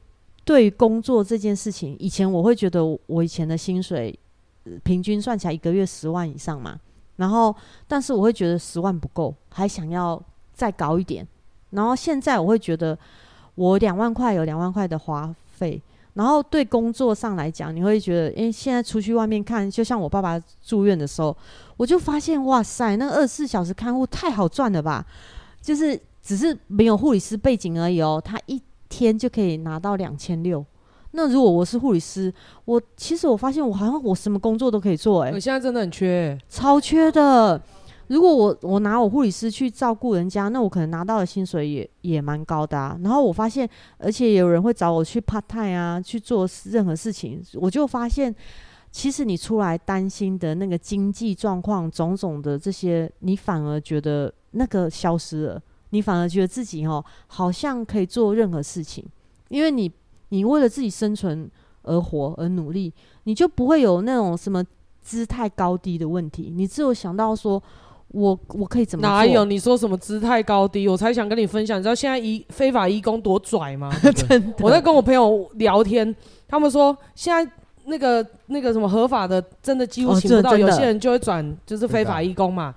[0.43, 4.17] 对于工作这件事情，以前我会觉得我以前的薪水。
[4.83, 6.79] 平均算起来一个月十万以上嘛，
[7.17, 7.55] 然后
[7.87, 10.21] 但是我会觉得十万不够，还想要
[10.53, 11.27] 再高一点。
[11.71, 12.97] 然后现在我会觉得
[13.55, 15.81] 我两万块有两万块的花费，
[16.13, 21.35] 然后对工作上来讲，你会觉得，因为，现在出去外面看，就像我爸爸住院的时候，
[21.75, 25.05] 我就发现，哇塞，那二十四小时看护太好赚了吧？
[25.61, 30.65] 就是只是没有护理师背景而已哦，他一天就可以拿到两千六。
[31.17, 32.31] 那如果我是护理师，
[32.63, 37.59] 我其实我发现我好像我什么工作都可以做哎、欸，我现在真的很缺、欸，超缺的。
[38.05, 42.95] 如果我我拿我护理师去照顾人家，那我可能拿到的薪水也也蛮高的啊。
[43.03, 48.33] 然后我发现，而且有人会找我去 part time 啊，去做任何事情，我就发现，
[48.91, 59.03] 其实你出来担心的那个经济状况，种种的这些，你反而觉得那个消失了，你反而觉得自己哦，好像可以做任何事情，
[59.49, 59.91] 因为你。
[60.29, 61.49] 你为了自己生存
[61.83, 64.63] 而活而努力，你就不会有那种什么
[65.01, 66.51] 姿态高低的问题。
[66.53, 67.61] 你只有想到说，
[68.09, 69.07] 我我可以怎么？
[69.07, 70.87] 哪有你说什么姿态高低？
[70.87, 71.79] 我才想跟你分享。
[71.79, 73.89] 你知道现在移非法移工多拽吗？
[74.27, 76.13] 真的，我在跟我朋友聊天，
[76.47, 77.51] 他们说现在
[77.85, 82.75] 那个那个什么合法的，真的几乎请不到，哦、有些人就会转，就是非法移工嘛。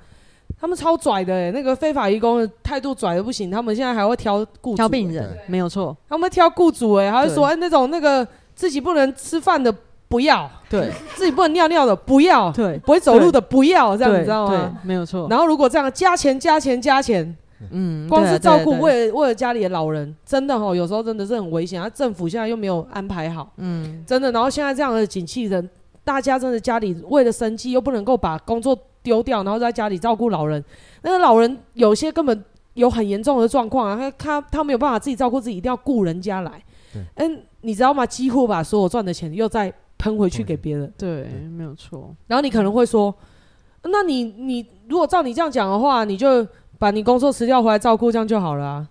[0.61, 3.51] 他们超拽的、欸，那个非法移工的态度拽的不行。
[3.51, 5.97] 他们现在还会挑雇主、欸，挑病人，没有错。
[6.09, 9.75] 他们挑雇主、欸，哎，还会说，哎，那种那个自己不能吃饭的
[10.07, 14.55] 不要，对， 自己不能尿尿的不要，对，不会走路的不要，这样你知道吗？
[14.55, 15.27] 对，没有错。
[15.31, 17.37] 然后如果这样加钱加钱加钱，
[17.71, 21.81] 嗯，光是照顾为了为了家里的老人，真的哈，有时候真的是很危险。
[21.81, 24.31] 他政府现在又没有安排好，嗯，真的。
[24.33, 25.69] 然后现在这样的景气人，
[26.05, 30.63] 大家真的家里为了生计又不能够把工作丢掉，然后在家里照顾老人。
[31.03, 32.45] 那个老人有些根本
[32.75, 36.63] 有很严重的状况啊，他他他没有办法自己照顾自己，一定要雇人家来。
[37.17, 38.05] 嗯，你知道吗？
[38.05, 40.93] 几乎把所有赚的钱又再喷回去给别人。
[40.99, 41.25] 对，
[41.57, 42.15] 没有错。
[42.27, 43.15] 然后你可能会说，
[43.85, 46.47] 那你你如果照你这样讲的话，你就
[46.79, 48.89] 把你工作辞掉回来照顾这样就好了啊。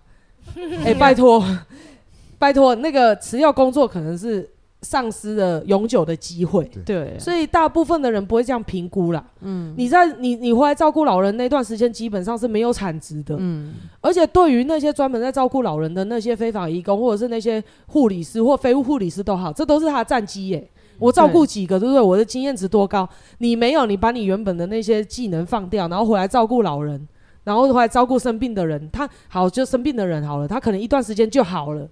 [0.84, 1.44] 哎，拜托，
[2.38, 4.48] 拜托，那个辞掉工作可能是。
[4.82, 9.22] 丧失了永久的机会，对，所以大部分的人不会这样评估啦。
[9.40, 13.36] 嗯，你在你你回来照顾老人那段时间，基本上是没有产值的。
[13.38, 20.66] 嗯，而且对于那些专门在照顾老人的那些非法义工，或者是那些护理师或非护理师都好，这都是他的战绩耶。
[20.98, 22.00] 我照顾几个，对不对？
[22.00, 23.08] 我的经验值多高？
[23.38, 27.06] 你没有，你把你原本的那些技能放掉，然后回来照顾老人，
[27.44, 31.88] 然后回来照顾生病的人，他好就生病的人好了，他可能一段时间就好了。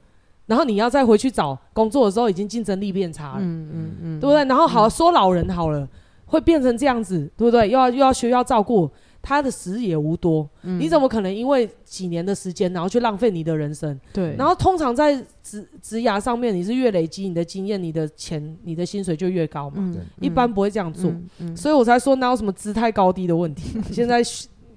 [0.49, 4.45] 然后你要再回去找工作的时候，已经竞争力变差了，嗯嗯嗯，对不对？
[4.47, 5.89] 然后好说老人好了，
[6.27, 7.69] 会变成这样子，对不对？
[7.69, 8.91] 又要又要需要照顾，
[9.21, 13.99] 他的时也无多，你怎么可能因为几年的时间，然后去浪费你的人生？
[14.13, 14.35] 对。
[14.39, 19.95] 然后通常在职职涯上面，你是越累积你的经验，你的钱、你的薪水就越高嘛。
[20.21, 21.13] 一般不会这样做，
[21.55, 24.23] 所以我才说哪有什么姿态高低的问题，现在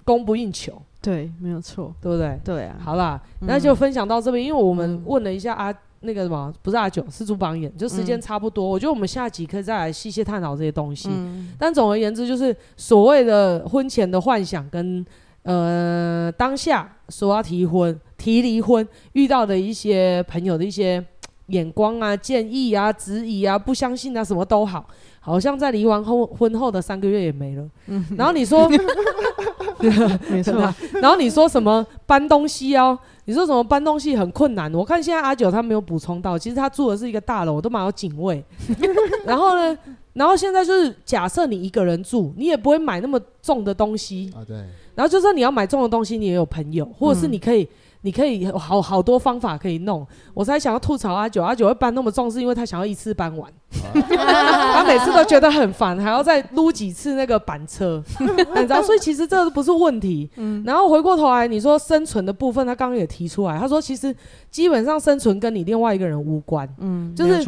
[0.04, 0.82] 供不应求。
[1.02, 2.40] 对，没有错，对不对？
[2.44, 2.78] 对啊。
[2.80, 8.68] 好啦，那就分享到这边，因为我们问了一下阿那个什么，不是阿九，是朱榜眼，就时间差不多。
[8.68, 11.10] 我觉得我们下集可以再来细细探讨这些东西。
[11.58, 15.06] 但总而言之，就是所谓的婚前的幻想跟
[15.44, 21.04] 呃当下说要提婚、提离婚遇到的一些朋友的一些
[21.48, 24.88] 眼光啊、建议啊、质疑啊、不相信啊，什么都好，
[25.24, 27.64] 好像在离完后婚后的三个月也没了。
[27.86, 28.68] 嗯，然后你说，
[30.30, 30.54] 没错。
[31.00, 32.98] 然后你说什么搬东西哦？
[33.26, 34.74] 你说什么搬东西很困难？
[34.74, 38.44] 我看现在阿九他没有补充到，其实他住的是一个大楼，都蛮有警卫。
[39.24, 39.78] 然后呢，
[40.14, 44.42] 然后现在就是假设你一个人住，你也不会买那么重的东西啊。
[44.44, 44.58] 对。
[44.96, 47.70] 然后就算你要买重的东西，你也有朋友，或者是你可以。
[48.04, 53.52] 你可以有好好多方法可以弄，我才想要吐槽阿九，阿九会搬那么重，是因为他想要一次搬完，
[53.94, 58.82] 他每次都觉得很烦，还要再撸几次那个板车， 你知道？
[58.82, 60.30] 所以其实这不是问题。
[60.38, 64.16] 嗯，然后回过头来，你说生存的部分，他刚刚也提出来，他说其实
[64.50, 67.46] 基本上生存跟你另外一个人无关，嗯，就是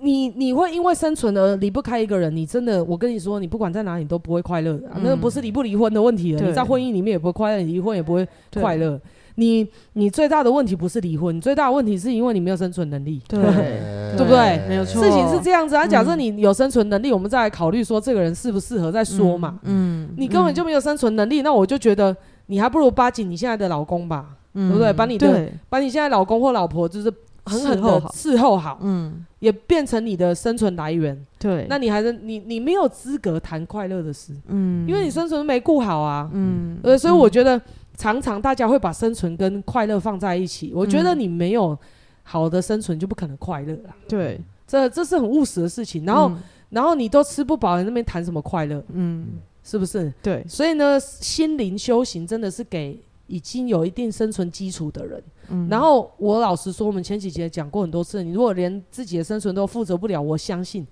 [0.00, 8.98] 你你会因为生存而离不开一个人，你真的，我跟你说，你不管在哪里你都不会快乐的，那不是离不离婚的问题了，你在婚姻里面也不会快乐，你离婚也不会快乐。
[9.36, 13.40] 你你最大的问题不是离婚，你最大的问题是因为你没有生存能力，对
[14.16, 14.62] 对不对？
[14.68, 15.84] 没有错，事情是这样子啊。
[15.86, 19.58] 假设你有生存能力，我们再来考虑说这个人适不适合再说嘛。
[19.64, 22.16] 嗯，你根本就没有生存能力，那我就觉得
[22.46, 24.92] 你还不如巴结你现在的老公吧，对不对？
[24.92, 27.12] 把你的把你现在老公或老婆就是
[27.46, 31.20] 狠狠的伺候好，嗯，也变成你的生存来源。
[31.40, 37.60] 对，那你还是你你没有资格谈快乐的事，嗯，因为你生存没顾好啊，嗯，呃，所以我觉得。
[37.96, 41.78] 常常大家会把生存跟快乐放在一起，我觉得你没有
[42.22, 43.94] 好的生存就不可能快乐了。
[44.08, 46.04] 对，这这是很务实的事情。
[46.04, 48.82] 然后，嗯、然后你都吃不饱，你那边谈什么快乐？
[48.92, 49.26] 嗯，
[49.62, 50.12] 是不是？
[50.22, 50.44] 对。
[50.48, 55.22] 所以呢，心灵修行真的是给已经有一定生存基础的人。
[55.50, 55.68] 嗯。
[55.68, 60.86] 然后我老实说，我们前几节讲过很多次，你如果连自己的生存都负责不了，我相信。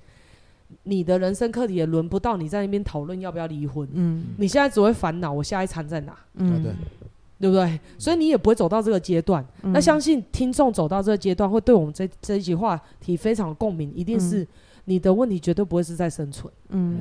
[0.85, 3.89] 你的人生课题也轮不到你在那边讨论要不要离婚。
[3.93, 6.17] 嗯，你现在只会烦恼我下一餐在哪。
[6.35, 6.73] 嗯，对，
[7.39, 7.79] 对不对？
[7.99, 9.45] 所以你也不会走到这个阶段。
[9.63, 13.93] 那相信听众走到这个阶段，会对我们这这一集话题非常共鸣。
[13.95, 14.47] 一定是
[14.85, 16.53] 你的问题绝对不会是在生存。
[16.69, 17.01] 嗯，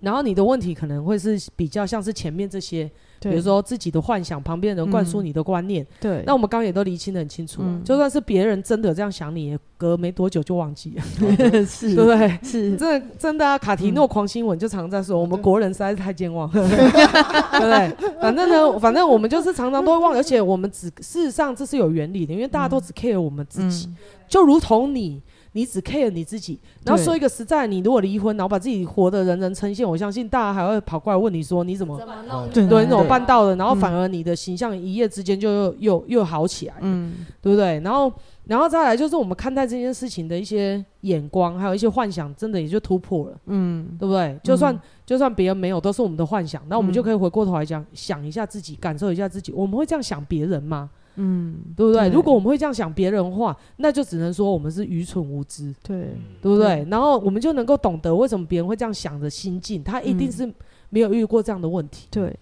[0.00, 2.90] 然后你的问题可能会是比较像是前面这些。
[3.20, 7.62] 比如说自己的幻想，旁边人灌输你的观念，对，那我们刚刚也都厘清的很清楚。
[7.84, 11.02] 就算是别人真的这样想，你也隔没多久就忘记了，
[11.66, 12.38] 是， 对不对？
[12.42, 13.58] 是，真的真的啊！
[13.58, 18.10] 卡提诺狂新闻就常在说，我们国人实在是太健忘， 对不对？
[18.20, 23.88] 反正呢，反正我们就是常常都会忘，而且我们只事实上这是有原理的，因为大家都只 care 我们自己，
[24.28, 25.22] 就如同你。
[25.56, 32.46] 你只 care 你自己，然后说一个实在，你如果离婚，然后把自己活得人人称羡，我相信大家还会跑过来问你说你怎么，怎么弄？
[32.50, 33.56] 对，对，你怎么办到的？
[33.56, 37.80] 然后反而你的形象一夜之间就又又又好起来，嗯，对不对？
[37.80, 38.12] 然后
[38.44, 44.38] 然后再来就是我们看待这件事情的一些眼光，还有一些幻想，真的也就突破了，嗯，对不对？
[44.44, 50.90] 就算就算别人没有，都是我们的幻想，那我们就可以回过头来讲，想一下自己，感受一下自己，我们会这样想别人吗？
[51.16, 52.08] 嗯，对不对？
[52.08, 56.86] 对，如果我们会这样想别人的话，那就只能说我们是愚蠢无知，对，对不对？
[56.90, 60.50] 然后我们就能够懂得为什么别人会这样想的心境，他一定是
[60.90, 62.06] 没有遇过这样的问题。
[62.10, 62.34] 对，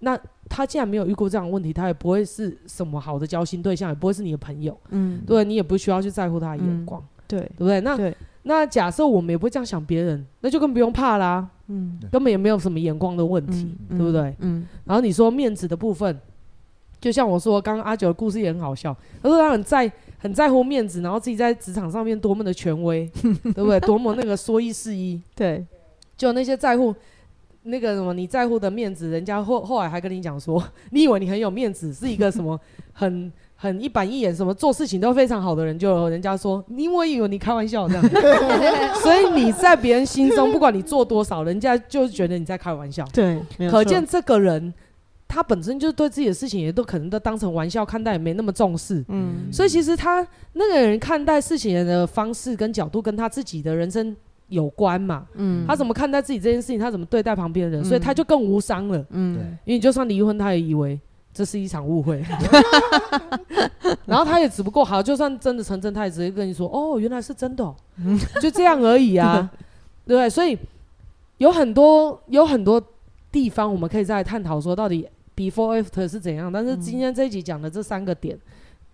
[0.00, 0.18] 那
[0.48, 4.78] 他既然没有遇过这样的问题，他也不会是什么好的交心对象，也不会是你的朋友。
[4.90, 7.80] 嗯，对，你也不需要去在乎他的眼光，嗯、对，对不对？
[7.80, 11.48] 那那假设我们也不会这样想别人，那就更不用怕啦。
[11.68, 14.34] 嗯，根本也没有什么眼光的问题，嗯、对不对？
[14.40, 16.18] 嗯，然后你说面子的部分。
[17.00, 18.96] 就像我说，刚刚阿九的故事也很好笑。
[19.22, 23.08] 他说他很在很在乎面子，然后自己在职场上面多么的权威，
[23.54, 23.78] 对不对？
[23.80, 25.20] 多么那个说一是一。
[25.34, 25.64] 对，
[26.16, 26.92] 就那些在乎
[27.62, 32.58] 那个什么你在乎的面子，人家后后来还跟你讲说， 你以为你很有面子，是一个什么
[32.92, 38.02] 很很一板一眼，什么做事情都非常好的人，就人家说你我以为你开玩笑这样。
[38.96, 43.06] 所以你在别人心中，不管你做多少，人家就觉得你在开玩笑。
[43.12, 44.74] 对，可见这个人。
[45.28, 49.04] 他本身就对自己的事情也都可能都当成玩笑看待，也没那么重视。
[49.08, 54.16] 嗯，所以其实他那个人看待事情的方式跟角度，跟他自己的人生
[54.48, 55.26] 有关嘛。
[55.34, 59.04] 嗯，他怎么看待自己这件事情，他怎么对待旁边的人，所以他就更无伤了。
[59.10, 60.98] 嗯，对，因为就算离婚，他也以为
[61.34, 62.24] 这是一场误会。
[64.06, 67.76] 然后他也只不过好，就算真的成真，他也直接跟你说：“哦，原来是真的哦。”
[68.40, 69.48] 就这样而已啊，
[70.06, 70.30] 对不对？
[70.30, 70.58] 所以
[71.36, 72.82] 有很多有很多
[73.30, 75.06] 地方，我们可以再来探讨说到底。
[75.38, 76.50] Before after 是怎样？
[76.50, 78.36] 但是今天这一集讲的这三个点，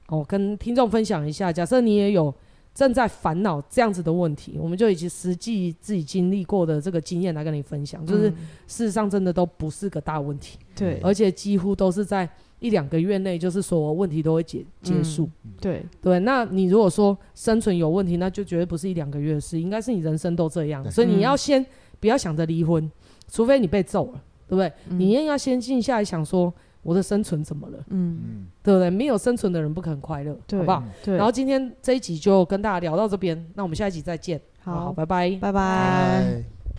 [0.09, 1.51] 我、嗯哦、跟听众分享一下。
[1.51, 2.33] 假设你也有
[2.75, 8.05] 正在烦恼这样子的问题，我们就以及实际自己经历过的这个经验来跟你分享。
[8.05, 8.29] 就是
[8.67, 15.31] 事实上真的都不是个大问题，对、嗯，而且几乎都是在一两个月内，就是所有问题都会结结束。
[15.45, 20.91] 嗯、对对，那你如果说生存有问题，那就绝对不是一两个月的事，应该是你人生都这样。
[20.91, 21.67] 所以你要先、嗯、
[22.01, 22.91] 不要想着离婚，
[23.31, 24.23] 除非你被揍了。
[24.47, 24.73] 对不对？
[24.91, 26.53] 嗯、你应该先静下来想说，
[26.83, 27.79] 我的生存怎么了？
[27.89, 28.91] 嗯，嗯，对不对？
[28.91, 30.83] 没有生存的人不可能快乐，好不好？
[31.05, 31.17] 对。
[31.17, 34.41] 然后今天这一集就跟大家聊到这边，那我们下一集再见。
[34.63, 35.53] 好，拜拜，拜拜。
[35.53, 36.54] 拜。